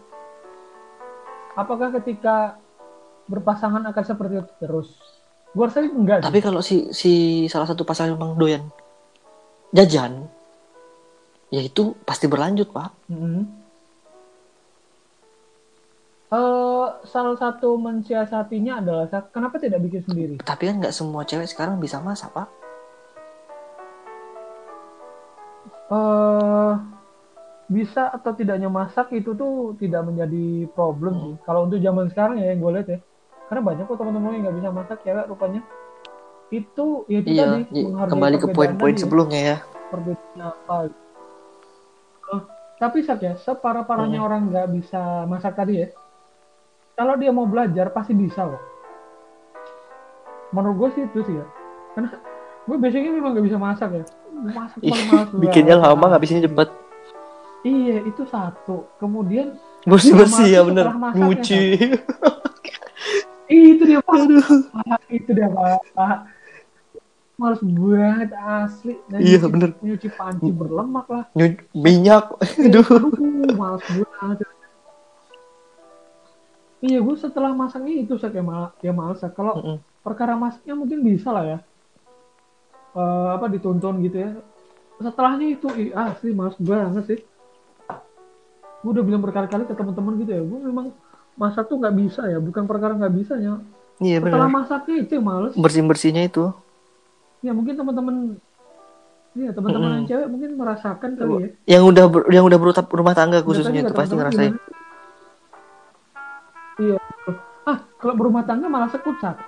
apakah 1.59 1.93
ketika 2.01 2.57
berpasangan 3.29 3.85
akan 3.93 4.05
seperti 4.05 4.35
itu 4.43 4.53
terus 4.59 4.89
gua 5.53 5.69
rasa 5.69 5.85
enggak 5.85 6.19
sih. 6.21 6.27
Tapi 6.27 6.39
kalau 6.41 6.61
si 6.65 6.91
si 6.91 7.13
salah 7.47 7.69
satu 7.69 7.85
pasangan 7.85 8.17
memang 8.17 8.35
doyan 8.37 8.65
jajan, 9.73 10.29
ya 11.49 11.61
itu 11.65 11.97
pasti 12.05 12.29
berlanjut 12.29 12.69
pak. 12.73 12.93
Mhm. 13.09 13.63
Eh, 16.33 16.87
salah 17.05 17.37
satu 17.37 17.77
mensiasatinya 17.77 18.81
adalah 18.81 19.05
kenapa 19.29 19.61
tidak 19.61 19.85
bikin 19.85 20.01
sendiri? 20.09 20.35
Tapi 20.41 20.63
kan 20.65 20.81
nggak 20.81 20.97
semua 20.97 21.29
cewek 21.29 21.45
sekarang 21.45 21.77
bisa 21.77 22.01
masak 22.01 22.33
pak. 22.33 22.49
eh 25.93 26.73
bisa 27.67 28.11
atau 28.11 28.33
tidaknya 28.33 28.67
masak 28.67 29.13
itu 29.13 29.33
tuh 29.33 29.79
tidak 29.79 30.03
menjadi 30.05 30.67
problem 30.73 31.15
sih. 31.19 31.35
Kalau 31.45 31.67
untuk 31.67 31.79
zaman 31.79 32.11
sekarang 32.11 32.39
ya 32.39 32.53
yang 32.53 32.61
gue 32.61 32.73
lihat 32.75 32.89
ya, 32.89 32.99
karena 33.49 33.63
banyak 33.63 33.85
kok 33.87 33.97
teman-teman 33.97 34.31
yang 34.35 34.43
nggak 34.49 34.57
bisa 34.61 34.69
masak 34.71 34.99
cewek 35.03 35.27
rupanya. 35.29 35.61
Itu 36.53 37.09
ya 37.09 37.19
itu 37.25 37.31
Iya, 37.33 37.45
tadi 37.49 37.61
i- 37.73 37.85
menghargai 37.89 38.13
kembali 38.13 38.37
ke 38.37 38.41
perbedaan 38.45 38.57
poin-poin 38.57 38.95
ya. 38.95 39.01
sebelumnya 39.01 39.41
ya. 39.41 39.57
perbedaannya 39.89 40.45
apa 40.49 40.77
Eh, 42.33 42.43
tapi 42.77 42.99
sak 43.05 43.21
ya 43.21 43.35
separah-parahnya 43.37 44.21
Hmm. 44.21 44.27
orang 44.27 44.43
nggak 44.49 44.69
bisa 44.73 45.29
masak 45.29 45.53
tadi 45.53 45.85
ya 45.85 45.89
kalau 46.93 47.17
dia 47.17 47.29
mau 47.29 47.45
belajar 47.45 47.93
pasti 47.93 48.13
bisa 48.13 48.45
loh 48.49 48.61
menurut 50.53 50.77
gue 50.77 50.89
sih 50.97 51.03
itu 51.09 51.21
sih 51.25 51.35
ya 51.37 51.47
karena 51.93 52.09
gue 52.65 52.77
biasanya 52.77 53.11
memang 53.13 53.31
nggak 53.37 53.47
bisa 53.49 53.59
masak 53.61 53.91
ya 53.93 54.05
masak 54.57 54.81
paling 54.81 55.07
males 55.09 55.29
Bikinnya 55.37 55.77
lama 55.77 56.05
ngabisinnya 56.09 56.49
cepet. 56.49 56.69
Iya 57.63 58.03
itu 58.03 58.23
satu 58.27 58.87
kemudian 58.99 59.55
Bersih 59.83 60.15
bersih 60.15 60.47
Iya, 60.47 60.61
ya 60.63 60.95
masaknya, 60.95 61.19
Nyuci. 61.19 61.59
Ih, 63.53 63.65
itu 63.77 63.83
dia 63.85 63.99
pak 64.01 64.15
Ah, 64.73 64.99
itu 65.11 65.31
dia 65.35 65.49
pak 65.51 65.83
Ah, 65.99 66.17
males 67.35 67.59
banget 67.61 68.31
asli 68.33 68.95
Nah, 69.11 69.19
Iya, 69.19 69.37
nyuci- 69.43 69.51
bener. 69.51 69.71
nyuci 69.83 70.09
panci 70.15 70.51
berlemak 70.55 71.07
lah 71.11 71.25
Nyu- 71.35 71.59
minyak. 71.75 72.31
Aduh. 72.67 72.87
Aduh, 72.87 73.51
males 73.59 73.83
banget. 73.91 74.47
Iya, 76.83 76.99
gue 76.99 77.15
setelah 77.19 77.55
masaknya 77.55 77.95
itu 78.07 78.15
saya 78.19 78.31
kayak 78.35 78.47
mal 78.47 78.65
ya 78.83 78.91
males. 78.95 79.19
ya. 79.19 79.31
Kalau 79.31 79.55
Mm-mm. 79.59 79.77
perkara 80.03 80.35
masaknya 80.35 80.75
mungkin 80.79 81.03
bisa 81.03 81.31
lah 81.31 81.45
ya. 81.47 81.59
Eh, 82.95 83.29
apa 83.35 83.47
dituntun 83.51 83.99
gitu 84.03 84.19
ya. 84.19 84.31
Setelahnya 85.03 85.47
itu 85.59 85.67
ih, 85.75 85.91
asli 85.91 86.31
males 86.31 86.55
banget 86.63 87.05
sih. 87.11 87.21
Gue 88.83 88.91
udah 88.93 89.05
bilang 89.05 89.23
berkali-kali 89.23 89.65
ke 89.65 89.73
teman-teman 89.73 90.19
gitu 90.19 90.31
ya. 90.31 90.43
Gue 90.43 90.59
memang 90.61 90.87
masak 91.33 91.65
tuh 91.65 91.81
nggak 91.81 91.97
bisa 91.97 92.29
ya 92.29 92.37
bukan 92.37 92.69
perkara 92.69 92.93
nggak 92.93 93.09
bisanya 93.11 93.57
iya 93.99 94.21
setelah 94.21 94.53
masaknya 94.53 95.01
itu 95.01 95.17
yang 95.17 95.25
males 95.25 95.57
bersih 95.57 95.81
bersihnya 95.81 96.29
itu 96.29 96.53
ya 97.41 97.57
mungkin 97.57 97.73
teman-teman 97.73 98.37
Iya 99.33 99.49
teman-teman 99.49 99.97
yang 99.97 100.05
cewek 100.05 100.29
mungkin 100.29 100.61
merasakan 100.61 101.17
kali 101.17 101.33
ya. 101.33 101.49
yang 101.73 101.89
udah 101.89 102.05
ber- 102.05 102.29
yang 102.29 102.45
udah 102.45 102.59
berutap 102.61 102.85
rumah 102.93 103.17
tangga 103.17 103.41
khususnya 103.41 103.81
itu 103.81 103.97
pasti 103.97 104.13
ngerasain. 104.13 104.53
Iya. 106.77 107.01
Ah 107.65 107.81
kalau 107.97 108.13
berumah 108.13 108.45
tangga 108.45 108.69
malah 108.69 108.93
sekut 108.93 109.17
Sat. 109.25 109.41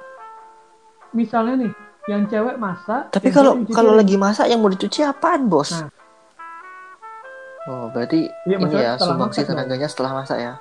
Misalnya 1.12 1.68
nih 1.68 1.72
yang 2.06 2.24
cewek 2.24 2.56
masak. 2.56 3.12
tapi 3.12 3.28
kalau 3.28 3.60
kalau 3.68 3.92
lagi 3.92 4.16
masak 4.16 4.48
yang 4.48 4.64
mau 4.64 4.72
dicuci 4.72 5.04
apaan 5.04 5.52
bos 5.52 5.68
Nah. 5.74 5.92
Oh 7.66 7.88
berarti 7.88 8.28
Iya, 8.44 8.56
ini 8.56 8.62
maksudnya 8.62 8.84
ya 8.86 8.92
sumbangsi 8.96 9.40
tenaganya 9.42 9.88
setelah 9.88 10.12
masak 10.14 10.38
ya 10.38 10.52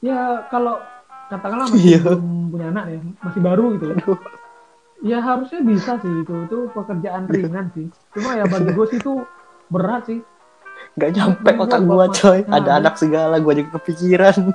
ya 0.00 0.18
kalau 0.48 0.78
katakanlah 1.28 1.66
masih 1.66 1.82
Iya. 1.82 2.00
belum 2.14 2.24
punya 2.48 2.66
anak 2.70 2.84
ya 2.88 2.98
masih 3.20 3.40
baru 3.42 3.64
gitu 3.74 3.84
ya. 3.90 3.96
Ya 4.96 5.18
harusnya 5.20 5.60
bisa 5.60 6.00
sih 6.00 6.12
itu 6.24 6.34
itu 6.48 6.58
pekerjaan 6.72 7.28
ringan 7.28 7.68
sih. 7.74 7.84
Cuma 8.16 8.32
ya 8.32 8.48
bagi 8.48 8.72
gue 8.72 8.86
sih 8.88 8.98
itu 8.98 9.12
berat 9.68 10.06
sih. 10.06 10.20
nggak 10.92 11.10
nyampe 11.12 11.50
otak 11.56 11.80
buat 11.82 12.12
coy 12.12 12.40
masak. 12.40 12.52
ada 12.52 12.68
Nah, 12.68 12.76
anak 12.78 12.94
segala 12.96 13.36
gua 13.40 13.52
juga 13.52 13.80
kepikiran 13.80 14.52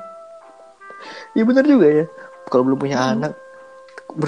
iya 1.33 1.43
bener 1.45 1.65
juga 1.65 1.87
ya 1.89 2.05
kalau 2.45 2.63
belum 2.65 2.77
punya 2.77 2.97
Hmm. 2.97 3.11
anak 3.17 3.33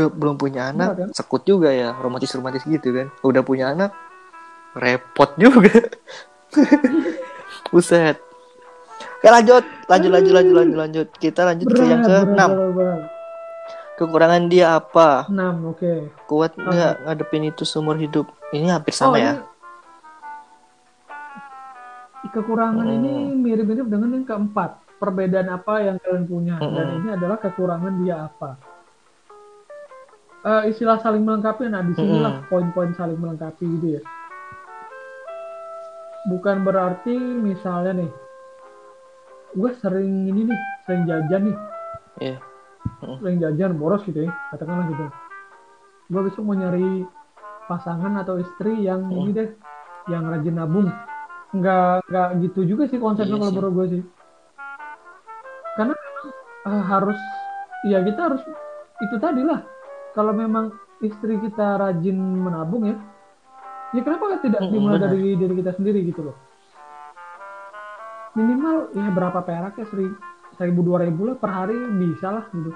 belum 0.09 0.35
punya 0.35 0.73
anak 0.73 0.89
Bener, 0.93 1.01
kan? 1.05 1.09
sekut 1.13 1.45
juga 1.45 1.69
ya 1.69 1.93
romantis 1.93 2.33
romantis 2.33 2.65
gitu 2.65 2.89
kan 2.89 3.07
udah 3.21 3.41
punya 3.41 3.73
anak 3.73 3.93
repot 4.73 5.29
juga 5.35 5.69
buset 7.69 8.17
Oke 9.19 9.27
lanjut 9.29 9.63
lanjut 9.87 10.09
lanjut 10.11 10.33
lanjut 10.33 10.53
lanjut 10.53 10.77
lanjut 10.77 11.07
kita 11.15 11.41
lanjut 11.43 11.65
ke 11.65 11.73
Berat, 11.73 11.87
yang 11.87 12.01
ke 12.01 12.15
enam 12.25 12.49
kekurangan 13.93 14.41
dia 14.47 14.65
apa 14.75 15.27
Enam, 15.27 15.69
oke. 15.69 15.91
kuat 16.25 16.51
nggak 16.53 17.03
ngadepin 17.03 17.43
itu 17.47 17.63
seumur 17.63 17.95
hidup 17.95 18.27
ini 18.51 18.67
hampir 18.67 18.91
sama 18.91 19.09
Oh, 19.09 19.17
ya 19.17 19.31
ini- 19.33 19.51
Kekurangan 22.25 22.81
Hmm. 22.81 22.97
ini 22.97 23.11
mirip-mirip 23.35 23.85
dengan 23.85 24.09
yang 24.11 24.25
keempat. 24.25 24.79
Perbedaan 24.95 25.51
apa 25.51 25.83
yang 25.83 25.95
kalian 25.99 26.23
punya 26.23 26.55
dan 26.57 26.85
Hmm. 26.87 26.97
ini 26.97 27.07
adalah 27.11 27.35
kekurangan 27.37 27.93
dia 27.99 28.23
apa. 28.23 28.55
Eh, 30.41 30.61
istilah 30.71 30.97
saling 30.97 31.21
melengkapi, 31.21 31.67
nah 31.67 31.79
di 31.79 31.93
sinilah 31.93 32.33
Hmm. 32.33 32.43
poin-poin 32.47 32.91
saling 32.91 33.15
melengkapi 33.15 33.63
gitu 33.77 33.87
ya. 33.95 34.01
Bukan 36.23 36.63
berarti 36.63 37.11
misalnya 37.19 37.99
nih, 37.99 38.11
gue 39.59 39.71
sering 39.83 40.31
ini 40.31 40.47
nih, 40.47 40.59
sering 40.87 41.03
jajan 41.03 41.41
nih, 41.51 41.57
Iya. 42.23 42.37
sering 43.19 43.37
jajan 43.43 43.75
boros 43.75 44.07
gitu 44.07 44.23
ya, 44.23 44.31
katakanlah 44.55 44.87
gitu. 44.87 45.03
Gue 46.07 46.21
besok 46.23 46.47
mau 46.47 46.55
nyari 46.55 47.03
pasangan 47.67 48.23
atau 48.23 48.39
istri 48.39 48.87
yang 48.87 49.03
Hmm. 49.03 49.19
ini 49.19 49.31
deh, 49.35 49.49
yang 50.07 50.23
rajin 50.31 50.55
nabung. 50.55 50.87
Nggak 51.53 52.07
nggak 52.07 52.29
gitu 52.49 52.59
juga 52.65 52.83
sih 52.87 52.97
konsepnya 52.97 53.35
Iya 53.35 53.41
kalau 53.43 53.51
menurut 53.51 53.73
gue 53.75 53.85
sih. 53.99 54.03
Karena 55.75 55.93
eh, 56.63 56.83
harus, 56.87 57.19
ya 57.83 57.99
kita 57.99 58.31
harus 58.31 58.41
itu 59.03 59.15
tadi 59.19 59.43
lah. 59.43 59.59
Kalau 60.15 60.31
memang 60.31 60.71
istri 61.03 61.35
kita 61.35 61.75
rajin 61.75 62.15
menabung 62.15 62.87
ya, 62.87 62.95
ya 63.93 64.01
kenapa 64.01 64.41
tidak 64.41 64.59
dimulai 64.63 64.99
dari 64.99 65.37
diri 65.37 65.53
kita 65.55 65.71
sendiri 65.73 65.99
gitu 66.03 66.21
loh. 66.25 66.37
Minimal 68.33 68.89
ya 68.91 69.07
berapa 69.13 69.39
perak 69.39 69.77
ya 69.77 69.85
seribu, 69.85 70.17
seribu 70.55 70.79
dua 70.81 71.05
ribu 71.05 71.29
lah 71.29 71.37
per 71.37 71.49
hari 71.49 71.77
bisa 71.95 72.27
lah 72.31 72.45
gitu. 72.49 72.73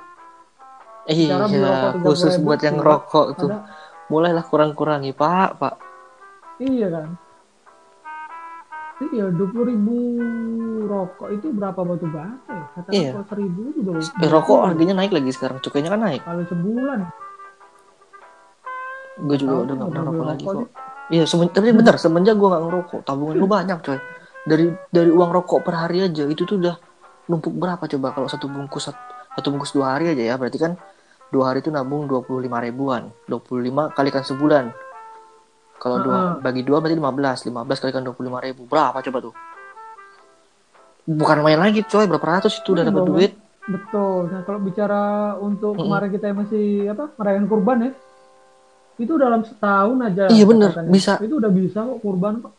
Cara 1.08 1.48
beli 1.48 1.64
rokok 1.64 1.88
iya 1.88 1.98
30.000 1.98 2.04
khusus 2.04 2.34
buat 2.38 2.60
yang 2.60 2.78
rokok 2.78 3.28
tuh 3.34 3.48
Ada 3.48 3.60
mulailah 4.08 4.44
kurang-kurangi 4.44 5.12
pak 5.12 5.56
pak 5.56 5.74
Iya 6.58 6.88
kan. 6.92 7.10
Iya, 8.98 9.30
dua 9.30 9.48
puluh 9.48 9.66
ribu 9.70 9.96
rokok 10.84 11.30
itu 11.32 11.48
berapa 11.50 11.80
batu 11.80 12.10
bata 12.10 12.50
ya? 12.50 12.66
Katakan 12.74 12.92
Iya. 12.92 13.12
kalau 13.14 13.28
seribu 13.30 13.62
udah 13.78 13.94
Eh, 14.20 14.30
rokok 14.30 14.58
harganya 14.66 14.94
naik 14.96 15.14
lagi 15.14 15.32
sekarang 15.32 15.58
cukainya 15.58 15.90
kan 15.90 16.02
naik 16.02 16.22
kali 16.22 16.44
sebulan. 16.46 17.00
gue 19.18 19.34
juga 19.34 19.56
udah 19.66 19.74
nggak 19.74 19.90
pernah 19.90 20.06
rokok 20.06 20.26
lagi 20.28 20.44
rokok 20.46 20.62
kok 20.62 20.70
iya 21.08 21.24
semen 21.24 21.48
tapi 21.48 21.72
bener 21.72 21.96
semenjak 21.96 22.36
gue 22.36 22.48
nggak 22.48 22.64
ngerokok 22.68 23.00
tabungan 23.08 23.36
gue 23.40 23.50
banyak 23.50 23.78
coy 23.80 24.00
dari 24.44 24.66
dari 24.92 25.10
uang 25.12 25.32
rokok 25.32 25.60
per 25.64 25.76
hari 25.76 26.04
aja 26.04 26.24
itu 26.28 26.44
tuh 26.44 26.60
udah 26.60 26.76
numpuk 27.28 27.52
berapa 27.56 27.84
coba 27.84 28.08
kalau 28.16 28.28
satu 28.28 28.48
bungkus 28.48 28.92
sat- 28.92 29.06
satu 29.36 29.52
bungkus 29.52 29.72
dua 29.76 29.96
hari 29.96 30.12
aja 30.12 30.24
ya 30.24 30.36
berarti 30.36 30.60
kan 30.60 30.76
dua 31.28 31.52
hari 31.52 31.60
itu 31.60 31.72
nabung 31.72 32.08
dua 32.08 32.24
puluh 32.24 32.40
lima 32.44 32.64
ribuan 32.64 33.12
dua 33.28 33.40
puluh 33.40 33.64
lima 33.64 33.92
kalikan 33.92 34.24
sebulan 34.24 34.72
kalau 35.78 36.00
dua 36.00 36.18
Heeh. 36.18 36.34
bagi 36.44 36.62
dua 36.64 36.80
berarti 36.80 36.96
lima 36.96 37.12
belas 37.12 37.44
lima 37.44 37.62
belas 37.68 37.80
kalikan 37.80 38.04
dua 38.04 38.16
puluh 38.16 38.32
lima 38.32 38.40
ribu 38.40 38.64
berapa 38.64 39.00
coba 39.04 39.20
tuh 39.28 39.34
bukan 41.08 41.38
main 41.44 41.60
lagi 41.60 41.84
coy 41.84 42.04
berapa 42.04 42.40
ratus 42.40 42.60
itu 42.64 42.76
udah 42.76 42.84
Iya, 42.84 42.92
dapat 42.92 43.04
duit 43.08 43.34
Betul. 43.68 44.32
Nah, 44.32 44.48
kalau 44.48 44.64
bicara 44.64 45.36
untuk 45.44 45.76
Mm-mm. 45.76 45.92
kemarin 45.92 46.08
kita 46.08 46.32
yang 46.32 46.40
masih 46.40 46.88
apa? 46.88 47.12
merayakan 47.20 47.46
kurban 47.52 47.78
ya. 47.84 47.92
Itu 48.98 49.14
dalam 49.16 49.46
setahun 49.46 49.98
aja. 50.02 50.26
Iya, 50.30 50.44
bener. 50.50 50.74
katakan 50.74 50.86
ya. 50.90 50.94
Bisa. 50.94 51.14
Itu 51.22 51.38
udah 51.38 51.52
bisa 51.54 51.80
kok 51.86 52.00
kurban 52.02 52.34
kok. 52.42 52.54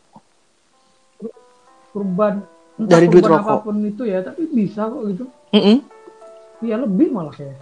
Kurban 1.91 2.33
entah 2.79 2.91
Dari 2.95 3.05
duit 3.11 3.23
kurban 3.27 3.43
rokok. 3.43 3.59
apa 3.59 3.65
pun 3.67 3.75
itu 3.83 4.03
ya, 4.07 4.19
tapi 4.23 4.41
bisa 4.47 4.87
kok 4.87 5.03
gitu. 5.11 5.23
Mm-mm. 5.51 5.77
Iya, 6.63 6.75
lebih 6.79 7.07
malah 7.11 7.35
kayak. 7.35 7.59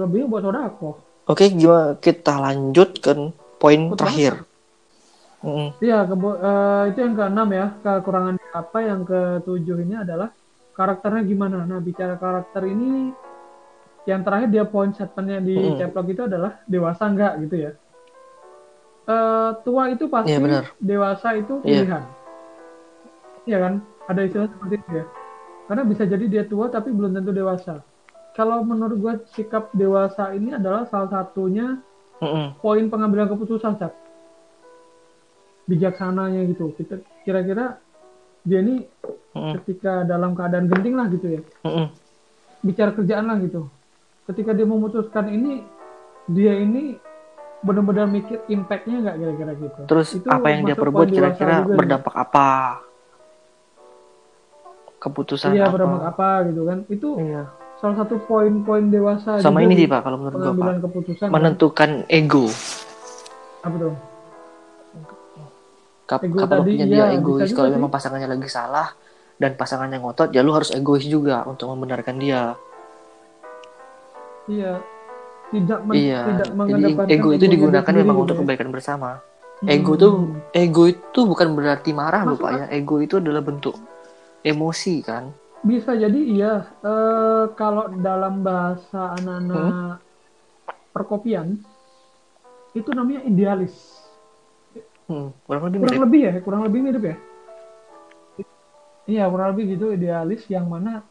Lebih 0.00 0.30
buat 0.30 0.42
sodako. 0.44 0.90
Oke, 1.28 1.52
gimana 1.52 1.94
kita 2.00 2.34
lanjut 2.40 2.96
ke 2.98 3.12
poin 3.60 3.92
terakhir. 3.92 4.40
Iya, 5.80 6.04
kebo- 6.04 6.36
eh, 6.40 6.82
itu 6.92 6.98
yang 7.00 7.14
keenam 7.16 7.48
ya. 7.52 7.66
Kekurangan 7.80 8.36
apa 8.52 8.78
yang 8.84 9.00
ketujuh 9.04 9.76
ini 9.84 9.94
adalah 10.00 10.32
karakternya 10.76 11.22
gimana. 11.24 11.64
Nah, 11.64 11.80
bicara 11.80 12.16
karakter 12.16 12.64
ini, 12.68 13.12
yang 14.10 14.26
terakhir 14.26 14.48
dia 14.50 14.64
poin 14.66 14.90
statementnya 14.90 15.38
di 15.38 15.54
caplok 15.78 16.10
itu 16.10 16.26
adalah 16.26 16.58
dewasa 16.66 17.06
enggak 17.06 17.38
gitu 17.46 17.56
ya. 17.70 17.70
Eh, 19.06 19.50
tua 19.62 19.90
itu 19.90 20.10
pasti, 20.10 20.34
benar. 20.34 20.64
dewasa 20.82 21.28
itu 21.38 21.62
Iya. 21.62 21.86
pilihan. 21.86 22.02
Iya 23.46 23.58
kan? 23.62 23.74
Ada 24.10 24.20
istilah 24.26 24.48
seperti 24.50 24.74
itu 24.82 24.90
ya. 24.90 25.04
Karena 25.70 25.82
bisa 25.86 26.02
jadi 26.02 26.24
dia 26.26 26.44
tua 26.44 26.66
tapi 26.66 26.90
belum 26.90 27.14
tentu 27.14 27.30
dewasa. 27.30 27.86
Kalau 28.34 28.62
menurut 28.62 28.98
gue 28.98 29.14
sikap 29.30 29.70
dewasa 29.70 30.34
ini 30.34 30.54
adalah 30.54 30.86
salah 30.86 31.10
satunya 31.10 31.78
Mm-mm. 32.18 32.58
poin 32.58 32.86
pengambilan 32.86 33.30
keputusan 33.30 33.78
Cat. 33.78 33.94
bijaksananya 35.64 36.50
gitu 36.50 36.74
kita 36.74 36.98
kira-kira 37.22 37.78
dia 38.42 38.58
ini 38.58 38.90
Mm-mm. 39.38 39.54
ketika 39.62 40.02
dalam 40.02 40.34
keadaan 40.34 40.66
genting 40.66 40.98
lah 40.98 41.06
gitu 41.14 41.38
ya 41.38 41.42
Mm-mm. 41.62 41.94
bicara 42.66 42.90
kerjaan 42.90 43.30
lah 43.30 43.38
gitu 43.38 43.70
ketika 44.30 44.50
dia 44.52 44.64
memutuskan 44.64 45.26
ini 45.26 45.66
dia 46.26 46.54
ini 46.54 46.94
benar-benar 47.60 48.06
mikir 48.06 48.40
impactnya 48.46 48.96
nggak 49.02 49.16
kira-kira 49.18 49.52
gitu 49.58 49.80
Terus 49.84 50.08
Itu 50.16 50.26
apa 50.26 50.46
yang 50.48 50.64
dia 50.64 50.72
perbuat 50.72 51.08
kira-kira 51.08 51.60
juga 51.60 51.66
nih. 51.66 51.76
berdampak 51.76 52.14
apa? 52.14 52.48
Keputusan 54.96 55.52
iya 55.52 55.66
apa? 55.66 55.72
berdampak 55.74 56.02
apa 56.06 56.28
gitu 56.48 56.60
kan 56.64 56.78
itu 56.86 57.08
Iya. 57.18 57.44
salah 57.76 57.96
satu 57.96 58.20
poin-poin 58.22 58.84
dewasa 58.86 59.40
Sama 59.40 59.60
juga 59.60 59.66
ini 59.66 59.74
sih 59.76 59.88
Pak 59.88 60.00
kalau 60.00 60.16
menurut 60.20 60.36
gua 60.38 60.52
Pak. 60.52 60.74
keputusan 60.84 61.26
kan. 61.26 61.32
Menentukan 61.32 61.90
ego. 62.06 62.46
apa 63.60 63.76
tuh 63.76 63.94
Kap 66.04 66.26
Ego 66.26 66.42
kapan 66.42 66.58
tadi, 66.58 66.72
iya, 66.74 66.84
dia 66.84 67.04
egois. 67.14 67.38
bisa 67.38 67.54
juga 67.54 67.60
Kalau 67.60 67.70
memang 67.70 67.86
pasangannya 67.88 68.28
lagi 68.28 68.48
salah 68.50 68.88
dan 69.36 69.54
pasangannya 69.54 70.02
ngotot, 70.02 70.34
ya 70.34 70.42
lu 70.42 70.50
harus 70.50 70.74
egois 70.74 71.06
juga 71.06 71.46
untuk 71.46 71.70
membenarkan 71.70 72.18
dia. 72.18 72.58
Iya 74.50 74.72
tidak 75.50 75.80
men- 75.82 75.98
iya. 75.98 76.20
tidak 76.30 76.48
Jadi 76.48 76.58
mengedepankan 76.58 77.10
ego 77.10 77.28
itu 77.34 77.46
digunakan 77.46 77.86
sendiri 77.86 78.02
memang 78.06 78.16
untuk 78.22 78.34
ya. 78.34 78.40
kebaikan 78.42 78.68
bersama. 78.70 79.10
Hmm. 79.60 79.68
Ego 79.68 79.92
tuh 79.94 80.12
ego 80.50 80.82
itu 80.86 81.20
bukan 81.26 81.48
berarti 81.52 81.90
marah 81.92 82.22
Pak 82.24 82.50
ya. 82.54 82.64
Ego 82.70 83.02
itu 83.02 83.18
adalah 83.18 83.42
bentuk 83.42 83.74
emosi 84.40 84.94
kan. 85.02 85.34
Bisa 85.60 85.92
jadi 85.92 86.16
iya. 86.16 86.54
Eh, 86.80 87.44
kalau 87.58 87.90
dalam 87.98 88.40
bahasa 88.40 89.12
anak-anak 89.18 90.00
perkopian 90.90 91.60
itu 92.72 92.90
namanya 92.94 93.26
idealis. 93.26 93.74
Hmm, 95.10 95.34
kurang 95.42 95.66
lebih 95.66 95.78
Kurang 95.82 95.98
mirip. 95.98 96.04
lebih 96.06 96.20
ya, 96.22 96.32
kurang 96.40 96.62
lebih 96.62 96.80
mirip 96.80 97.02
ya. 97.02 97.16
Iya, 99.10 99.24
kurang 99.26 99.48
lebih 99.52 99.64
gitu 99.74 99.86
idealis 99.90 100.46
yang 100.46 100.70
mana 100.70 101.02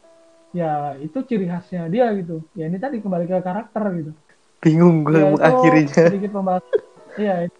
ya 0.50 0.98
itu 0.98 1.18
ciri 1.24 1.46
khasnya 1.46 1.86
dia 1.86 2.10
gitu. 2.14 2.42
Ya 2.54 2.66
ini 2.66 2.76
tadi 2.76 2.98
kembali 2.98 3.24
ke 3.24 3.38
karakter 3.40 3.84
gitu. 3.96 4.12
Bingung 4.60 5.06
gue 5.06 5.16
Ya, 5.16 5.30
itu 5.30 5.38
mengakhirinya. 5.38 6.04
sedikit 6.10 6.30
pembahasan. 6.32 6.78
Iya. 7.16 7.36
itu- 7.48 7.58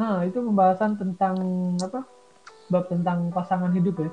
Nah, 0.00 0.24
itu 0.24 0.38
pembahasan 0.40 0.96
tentang 0.96 1.36
apa? 1.76 2.00
Bab 2.70 2.88
tentang 2.88 3.28
pasangan 3.30 3.70
hidup 3.70 4.00
ya. 4.00 4.10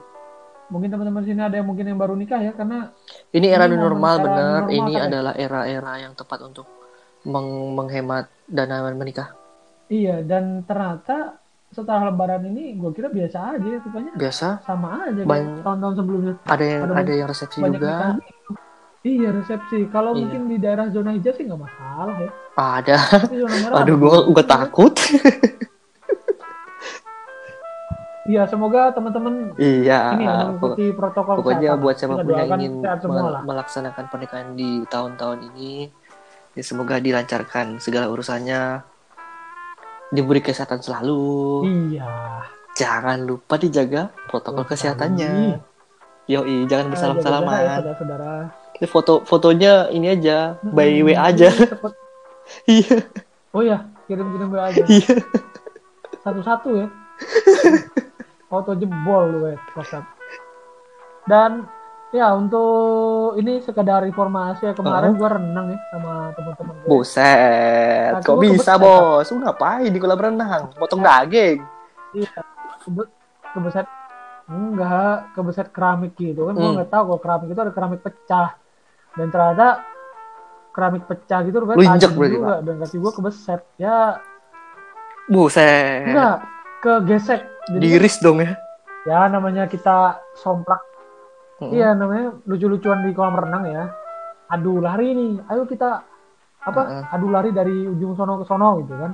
mungkin 0.67 0.91
teman-teman 0.91 1.23
sini 1.23 1.39
ada 1.39 1.55
yang 1.55 1.63
mungkin 1.63 1.87
yang 1.87 1.95
baru 1.95 2.11
nikah 2.11 2.43
ya 2.43 2.51
karena 2.51 2.91
Ini 3.31 3.55
era 3.55 3.71
Ini 3.71 3.79
normal 3.79 4.19
era 4.19 4.23
bener. 4.27 4.43
new 4.43 4.51
normal 4.67 4.67
Ini 4.75 4.91
kan 4.91 5.07
adalah 5.07 5.33
era-era 5.39 5.93
yang 5.95 6.11
tepat 6.11 6.39
untuk 6.43 6.67
meng- 7.23 7.71
menghemat 7.71 8.27
dana 8.43 8.83
menikah. 8.91 9.31
iya 9.87 10.19
dan 10.19 10.67
ternyata 10.67 11.39
setelah 11.69 12.07
lebaran 12.07 12.47
ini 12.47 12.73
gue 12.73 12.91
kira 12.91 13.07
biasa 13.07 13.37
aja 13.53 13.67
ya 13.67 13.79
rupanya 13.79 14.11
Biasa. 14.13 14.47
sama 14.61 15.03
aja 15.03 15.13
kayak 15.13 15.27
Banyak- 15.27 15.61
tahun-tahun 15.61 15.93
sebelumnya 15.95 16.33
Ada 16.43 16.63
yang 16.65 16.81
Ada 16.81 16.93
ada 16.97 17.11
yang 17.13 17.27
resepsi 17.27 17.57
juga. 17.59 17.95
gitu. 18.17 18.51
iya 19.05 19.29
resepsi 19.31 19.77
kalau 19.87 20.11
Iya. 20.11 20.19
mungkin 20.21 20.41
di 20.47 20.57
daerah 20.57 20.85
zona 20.87 21.11
hijau 21.11 21.31
sih 21.31 21.43
nggak 21.43 21.59
masalah 21.59 22.15
ya 22.17 22.31
Ada. 22.55 22.95
Aduh, 23.77 23.95
juga. 23.95 24.17
gua 24.27 24.45
takut. 24.45 24.93
iya 28.25 28.43
semoga 28.43 28.91
teman-teman 28.91 29.55
iya. 29.55 30.11
ini 30.13 30.23
ya 30.23 30.35
pokok- 30.49 30.75
mengikuti 30.75 30.85
protokol 30.91 31.35
Pokoknya 31.37 31.59
kesehatan. 31.71 31.83
buat 31.83 31.95
siapa 31.95 32.13
pun 32.17 32.27
yang 32.27 32.49
ingin 32.57 32.73
mel- 32.81 33.43
melaksanakan 33.45 34.03
pernikahan 34.07 34.47
di 34.53 34.69
tahun-tahun 34.85 35.39
ini, 35.47 35.87
ya 36.51 36.63
semoga 36.65 36.97
dilancarkan 36.97 37.79
segala 37.79 38.07
urusannya, 38.07 38.83
diberi 40.09 40.39
kesehatan 40.39 40.79
selalu. 40.79 41.65
iya 41.91 42.41
Jangan 42.73 43.25
lupa 43.25 43.57
dijaga 43.57 44.13
protokol 44.25 44.61
Betul 44.61 44.71
kesehatannya. 44.73 45.31
Yoi, 46.27 46.67
jangan 46.67 46.67
Jaga-jaga 46.67 46.83
ya, 46.83 46.89
bersalam-salaman. 46.91 47.63
saudara-saudara 47.73 48.31
Ini 48.77 48.85
foto 48.85 49.13
fotonya 49.23 49.73
ini 49.89 50.07
aja, 50.07 50.59
by 50.61 50.85
Hmm, 50.91 51.05
way 51.07 51.15
aja. 51.17 51.49
ini 51.49 51.65
cepet. 51.73 51.93
Iya, 52.63 52.97
oh 53.51 53.59
ya 53.59 53.77
kirim-kirim 54.07 54.47
WA 54.47 54.71
aja 54.71 54.83
iya. 54.93 55.19
satu-satu 56.21 56.69
ya 56.77 56.87
foto 58.47 58.71
jebol 58.71 59.23
lu 59.27 59.39
WhatsApp 59.75 60.07
dan 61.27 61.67
ya 62.09 62.31
untuk 62.31 63.35
ini 63.35 63.59
sekedar 63.59 64.03
informasi 64.03 64.63
ya 64.63 64.73
kemarin 64.73 65.11
Uh-huh. 65.11 65.19
gua 65.19 65.29
renang 65.35 65.67
ya 65.69 65.79
sama 65.91 66.13
teman-teman 66.33 66.73
gue 66.77 66.87
Buset, 66.87 68.11
Kaki 68.15 68.23
kok 68.23 68.35
bisa 68.39 68.73
bos? 68.75 69.27
Lu 69.27 69.37
ngapain 69.39 69.91
di 69.91 69.99
kolam 69.99 70.15
renang? 70.17 70.71
Potong 70.73 71.01
daging? 71.01 71.59
iya 72.13 72.31
kebe- 72.79 73.11
kebeset 73.51 73.87
enggak 74.47 75.35
kebeset 75.35 75.67
keramik 75.69 76.15
gitu 76.15 76.47
kan 76.47 76.55
Hmm. 76.55 76.79
nggak 76.79 76.87
tahu 76.87 77.03
kalau 77.05 77.19
keramik 77.19 77.47
itu 77.51 77.59
ada 77.59 77.73
keramik 77.75 77.99
pecah 77.99 78.49
dan 79.13 79.27
ternyata 79.27 79.67
keramik 80.71 81.03
pecah 81.03 81.39
gitu 81.43 81.57
rupanya 81.59 81.75
Lu 81.75 81.83
injek 81.83 82.11
juga 82.15 82.63
dan 82.63 82.75
kaki 82.79 82.95
gua 82.95 83.11
kebeset 83.11 83.61
ya 83.75 84.23
Buset. 85.27 86.07
enggak 86.07 86.37
kegesek 86.79 87.41
jadi 87.67 87.83
Diiris 87.83 88.23
dong 88.23 88.39
ya. 88.39 88.55
ya 89.03 89.27
namanya 89.27 89.67
kita 89.67 90.15
somplak 90.33 90.79
Mm-mm. 91.57 91.73
Iya 91.73 91.97
namanya 91.97 92.37
lucu-lucuan 92.45 93.01
di 93.01 93.17
kolam 93.17 93.33
renang 93.33 93.65
ya. 93.65 93.83
Adu 94.47 94.77
lari 94.79 95.11
nih, 95.11 95.31
ayo 95.49 95.65
kita 95.65 96.05
apa? 96.61 96.81
Heeh. 96.85 97.03
Adu 97.17 97.27
lari 97.33 97.49
dari 97.49 97.89
ujung 97.89 98.13
sono 98.13 98.37
ke 98.41 98.45
sono 98.45 98.77
gitu 98.85 98.93
kan. 98.93 99.11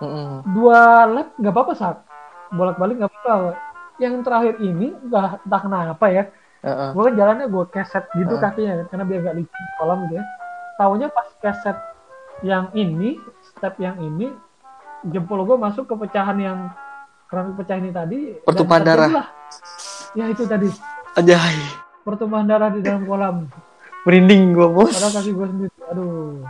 Mm-mm. 0.00 0.48
Dua 0.56 1.04
lap 1.04 1.28
nggak 1.36 1.52
apa-apa 1.52 1.72
sak, 1.76 1.96
bolak-balik 2.56 3.04
nggak 3.04 3.12
apa-apa. 3.12 3.52
Yang 4.00 4.14
terakhir 4.24 4.54
ini 4.64 4.94
nggak 4.94 5.44
entah 5.44 5.60
kenapa 5.60 6.06
ya, 6.08 6.24
Heeh. 6.64 6.88
gue 6.94 7.02
kan 7.02 7.14
jalannya 7.18 7.46
gue 7.50 7.64
keset 7.68 8.04
gitu 8.16 8.34
Heeh. 8.38 8.42
kakinya 8.42 8.74
karena 8.88 9.04
biar 9.04 9.20
nggak 9.28 9.36
licin 9.36 9.64
kolam 9.76 9.98
gitu 10.08 10.14
ya. 10.16 10.24
Taunya 10.78 11.08
pas 11.10 11.28
keset 11.42 11.76
yang 12.46 12.70
ini, 12.72 13.18
step 13.42 13.76
yang 13.82 13.98
ini, 13.98 14.30
jempol 15.10 15.42
gue 15.44 15.58
masuk 15.58 15.90
ke 15.90 15.94
pecahan 16.06 16.38
yang 16.38 16.58
keramik 17.28 17.60
pecah 17.60 17.76
ini 17.76 17.90
tadi. 17.92 18.40
Pertumpahan 18.46 18.82
darah. 18.86 19.28
Ya 20.16 20.24
itu 20.32 20.48
tadi 20.48 20.70
Anjay. 21.18 21.56
pertumpahan 22.00 22.46
darah 22.46 22.70
di 22.70 22.80
dalam 22.80 23.04
kolam. 23.04 23.50
Merinding 24.02 24.54
gua, 24.54 24.68
Bos. 24.70 24.94
Padahal 24.94 25.12
kaki 25.12 25.30
gue 25.30 25.46
sendiri. 25.46 25.74
Aduh. 25.84 26.40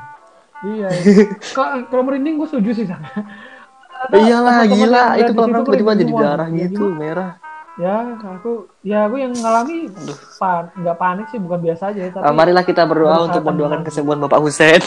Iya. 0.61 0.88
iya. 0.92 1.24
Ka- 1.57 1.83
Kalau 1.85 2.02
merinding 2.04 2.37
gue 2.37 2.46
setuju 2.46 2.70
sih. 2.72 2.85
San. 2.85 3.02
Ada 3.02 4.14
Iyalah, 4.14 4.62
gila. 4.64 5.04
Itu 5.16 5.33
kolam 5.33 5.64
tiba-tiba 5.64 5.92
jadi 5.96 6.12
darah 6.12 6.48
Ya, 6.48 6.59
gitu, 6.62 6.85
merah. 6.92 7.40
Ya, 7.74 7.94
aku 8.18 8.66
ya 8.83 9.07
aku 9.07 9.16
yang 9.16 9.31
ngalami 9.33 9.87
pan 10.35 10.66
nggak 10.74 10.98
panik 10.98 11.26
sih 11.31 11.38
bukan 11.38 11.62
biasa 11.62 11.94
aja 11.94 12.11
tapi 12.11 12.26
Ah, 12.26 12.35
marilah 12.35 12.66
kita 12.66 12.83
berdoa 12.83 13.31
untuk 13.31 13.38
mendoakan 13.40 13.87
kesembuhan 13.87 14.18
Bapak 14.18 14.42
Husein. 14.42 14.83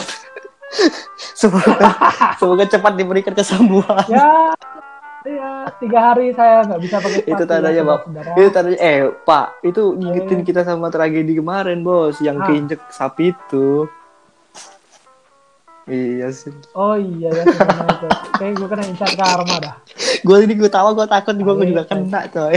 semoga, 1.40 1.72
semoga 2.40 2.64
cepat 2.68 2.92
diberikan 2.92 3.32
kesembuhan. 3.32 4.04
ya 4.06 4.52
ya 5.22 5.70
tiga 5.78 5.98
hari 6.02 6.34
saya 6.34 6.66
nggak 6.66 6.80
bisa 6.82 6.96
pakai 6.98 7.18
sepatu 7.22 7.30
itu 7.30 7.42
ya, 7.42 7.46
tandanya, 7.46 7.82
saudara-saudara. 7.82 8.30
Itu 8.34 8.48
tandanya, 8.50 8.78
eh, 8.80 8.98
Pak, 9.12 9.46
itu 9.62 9.82
ngingetin 9.94 10.40
kita 10.42 10.60
sama 10.62 10.86
tragedi 10.88 11.32
kemarin, 11.38 11.78
Bos, 11.80 12.18
yang 12.18 12.42
Ah. 12.42 12.46
keinjek 12.46 12.80
sapi 12.90 13.30
itu. 13.30 13.86
Iya 15.82 16.30
sih. 16.30 16.54
Oh 16.78 16.94
iya 16.94 17.34
ya. 17.34 17.42
Kayak 18.38 18.52
gue 18.54 18.68
kena 18.70 18.84
incar 18.86 19.10
karma 19.18 19.56
dah. 19.58 19.74
Gue 20.22 20.46
ini 20.46 20.54
gue 20.54 20.70
tahu 20.70 20.94
gue 20.94 21.06
takut 21.10 21.34
gue 21.34 21.54
Amin. 21.54 21.74
juga 21.74 21.82
kena, 21.90 22.20
coy. 22.30 22.54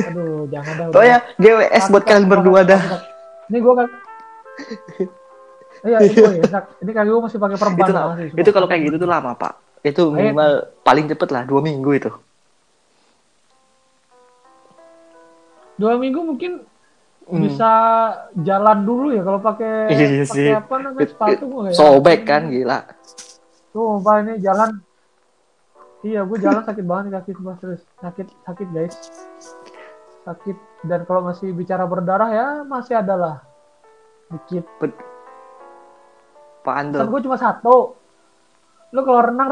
Aduh, 0.00 0.48
jangan 0.48 0.72
dah. 0.80 0.86
Oh 0.96 1.04
ya, 1.04 1.20
GWS 1.36 1.92
buat 1.92 2.04
kalian 2.08 2.24
berdua 2.24 2.64
dah. 2.64 3.04
Ini 3.52 3.58
gue 3.60 3.74
kan. 3.76 3.88
Iya, 5.84 5.96
ini 6.08 6.12
gue 6.16 6.32
ya. 6.40 6.60
Ini 6.80 6.90
kaki 6.90 7.08
gue 7.12 7.22
masih 7.28 7.38
pakai 7.38 7.56
perban 7.60 7.84
Itu 7.84 7.92
masih, 7.92 8.26
Itu 8.32 8.50
kalau 8.50 8.66
kayak 8.66 8.82
gitu 8.88 8.96
tuh 8.96 9.08
lama, 9.12 9.36
Pak. 9.36 9.52
Itu 9.86 10.10
minimal 10.10 10.50
paling 10.82 11.06
cepet 11.06 11.28
lah 11.30 11.42
dua 11.44 11.60
minggu 11.60 11.90
itu. 11.94 12.10
dua 15.76 15.94
minggu 15.94 16.24
mungkin 16.24 16.52
Hmm. 17.26 17.42
bisa 17.42 17.70
jalan 18.38 18.86
dulu 18.86 19.10
ya 19.10 19.20
kalau 19.20 19.42
pakai 19.42 19.90
Iya 19.90 20.22
pakai 20.22 20.30
sih. 20.30 20.46
apa 20.48 20.74
namanya 20.78 21.10
sepatu 21.10 21.44
gue 21.44 21.62
ya. 21.66 21.74
Sobek 21.74 22.22
kan, 22.22 22.46
gila. 22.46 22.86
Tuh, 23.74 23.98
Pak 23.98 24.14
ini 24.22 24.38
jalan. 24.38 24.78
Iya, 26.00 26.22
gue 26.22 26.38
jalan 26.38 26.62
sakit 26.62 26.86
banget 26.86 27.18
kaki 27.18 27.34
semua 27.34 27.58
terus 27.58 27.82
sakit 27.98 28.30
sakit 28.46 28.68
guys. 28.70 28.94
Sakit 30.22 30.54
dan 30.86 31.02
kalau 31.02 31.26
masih 31.26 31.50
bicara 31.50 31.82
berdarah 31.82 32.30
ya 32.30 32.46
masih 32.62 32.94
ada 32.94 33.14
lah 33.18 33.36
dikit. 34.30 34.62
Apaan 36.62 36.94
Pesan 36.94 37.02
tuh? 37.02 37.10
gue 37.10 37.20
cuma 37.26 37.36
satu. 37.36 37.76
Lu 38.90 39.00
kalau 39.02 39.20
renang 39.24 39.50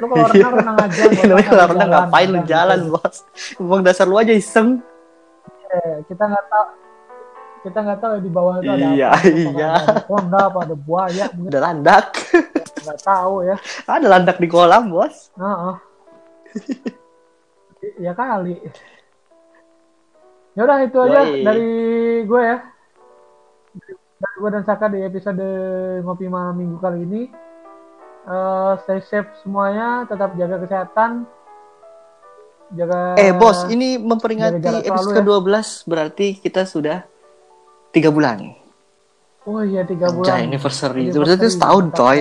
lu 0.00 0.06
kalau 0.08 0.26
renang 0.26 0.54
renang 0.56 0.76
aja. 0.80 1.02
usah 1.12 1.44
kalau 1.52 1.66
renang 1.70 1.90
ngapain 1.92 2.28
lu 2.28 2.40
jalan. 2.44 2.78
Bos? 2.88 3.16
Emang 3.56 3.80
dasar 3.84 4.08
lu 4.08 4.16
aja 4.16 4.32
iseng. 4.32 4.80
Eh, 5.70 5.96
kita 6.08 6.24
nggak 6.24 6.46
tahu 6.48 6.66
kita 7.60 7.78
nggak 7.78 8.00
tahu 8.00 8.10
ya 8.16 8.20
di 8.24 8.32
bawah 8.32 8.54
itu 8.58 8.66
ada 8.66 8.86
Iya, 8.90 9.08
apa. 9.12 9.28
Iya. 9.28 9.70
Ada 9.76 10.02
honda 10.08 10.38
apa 10.48 10.58
ada 10.64 10.74
buaya 10.74 11.24
mungkin 11.36 11.52
Ada 11.52 11.60
landak. 11.60 12.06
nggak 12.80 13.00
tahu 13.04 13.34
ya. 13.44 13.56
Ada 13.84 14.06
landak 14.08 14.36
di 14.40 14.48
kolam, 14.48 14.88
Bos. 14.88 15.28
Heeh. 15.36 15.74
ya 18.08 18.12
kali. 18.16 18.56
Ya 20.52 20.60
udah 20.64 20.78
itu 20.82 20.98
aja 20.98 21.20
Yoi. 21.22 21.44
dari 21.44 21.70
gue 22.24 22.42
ya. 22.42 22.58
Dari 24.18 24.36
gue 24.36 24.50
dan 24.50 24.64
Saka 24.64 24.88
di 24.88 24.98
episode 25.00 25.44
ngopi 26.02 26.26
malam 26.26 26.56
minggu 26.56 26.76
kali 26.76 27.04
ini. 27.04 27.22
Eh, 28.30 28.72
stay 28.84 29.00
safe 29.02 29.26
semuanya, 29.42 30.06
tetap 30.06 30.38
jaga 30.38 30.62
kesehatan. 30.62 31.26
Jaga 32.70 33.18
Eh, 33.18 33.34
Bos, 33.34 33.66
ini 33.66 33.98
memperingati 33.98 34.62
episode 34.86 34.86
selalu 34.86 35.10
ya. 35.10 35.16
ke-12 35.18 35.56
berarti 35.84 36.26
kita 36.38 36.62
sudah 36.62 37.02
tiga 37.90 38.14
bulan. 38.14 38.54
Oh 39.42 39.58
iya 39.60 39.82
tiga 39.82 40.06
bulan. 40.08 40.30
Anjay, 40.30 40.46
anniversary. 40.46 41.10
Itu 41.10 41.18
berarti 41.18 41.50
setahun, 41.50 41.90
mantap 41.90 41.98
coy. 41.98 42.18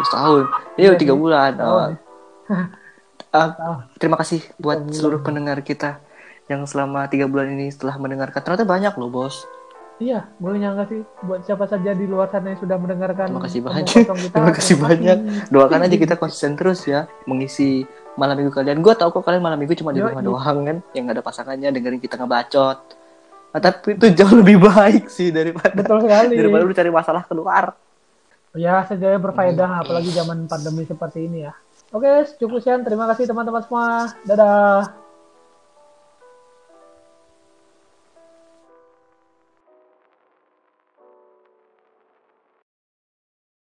Setahun. 0.00 0.42
Ini 0.72 0.80
Iya 0.80 0.88
udah 0.88 0.98
tiga 0.98 1.12
sih, 1.12 1.20
bulan. 1.20 1.50
setahun 1.52 1.68
Oh, 1.68 1.90
Setahun. 3.22 3.76
terima 3.96 4.16
kasih 4.16 4.40
buat 4.56 4.78
seluruh 4.88 5.20
pendengar 5.20 5.60
kita 5.60 6.00
yang 6.48 6.64
selama 6.64 7.04
tiga 7.06 7.28
bulan 7.28 7.52
ini 7.52 7.68
setelah 7.68 7.96
mendengarkan. 7.96 8.40
Ternyata 8.40 8.64
banyak 8.64 8.94
loh, 8.96 9.12
Bos. 9.12 9.44
Iya, 9.96 10.26
gue 10.34 10.52
nyangka 10.56 10.84
sih 10.88 11.00
buat 11.22 11.40
siapa 11.44 11.64
saja 11.64 11.92
di 11.92 12.04
luar 12.04 12.26
sana 12.26 12.52
yang 12.52 12.60
sudah 12.60 12.74
mendengarkan. 12.74 13.28
Terima 13.30 13.44
kasih 13.44 13.60
banyak. 13.62 13.86
kita, 13.86 14.12
Terima 14.34 14.52
kasih 14.52 14.76
banyak. 14.76 15.18
Doakan 15.48 15.80
aja 15.84 15.96
kita 15.96 16.14
konsisten 16.16 16.58
terus 16.58 16.82
ya 16.84 17.06
mengisi 17.24 17.86
malam 18.14 18.34
minggu 18.34 18.50
kalian. 18.50 18.82
Gue 18.82 18.92
tau 18.92 19.08
kok 19.08 19.22
kalian 19.22 19.38
malam 19.38 19.60
minggu 19.60 19.78
cuma 19.78 19.94
di 19.94 20.02
Yoi. 20.02 20.10
rumah 20.10 20.24
doang 20.24 20.58
kan, 20.64 20.76
yang 20.90 21.06
gak 21.06 21.16
ada 21.16 21.24
pasangannya 21.24 21.68
dengerin 21.70 22.00
kita 22.00 22.18
ngebacot. 22.18 22.78
Nah, 23.52 23.60
tapi 23.60 23.94
itu 23.94 24.06
jauh 24.16 24.32
lebih 24.32 24.58
baik 24.58 25.06
sih 25.06 25.28
daripada 25.28 25.76
Betul 25.76 26.02
sekali. 26.02 26.34
daripada 26.34 26.62
lu 26.64 26.72
cari 26.72 26.90
masalah 26.90 27.22
keluar. 27.22 27.64
Ya, 28.52 28.84
saja 28.84 29.16
berfaedah, 29.16 29.64
Hmm. 29.70 29.82
apalagi 29.82 30.10
zaman 30.10 30.44
pandemi 30.44 30.84
seperti 30.84 31.24
ini 31.24 31.46
ya. 31.46 31.52
Oke, 31.88 32.08
cukup 32.36 32.60
sekian. 32.60 32.80
Terima 32.82 33.04
kasih 33.06 33.28
teman-teman 33.28 33.60
semua. 33.60 34.08
Dadah. 34.24 35.01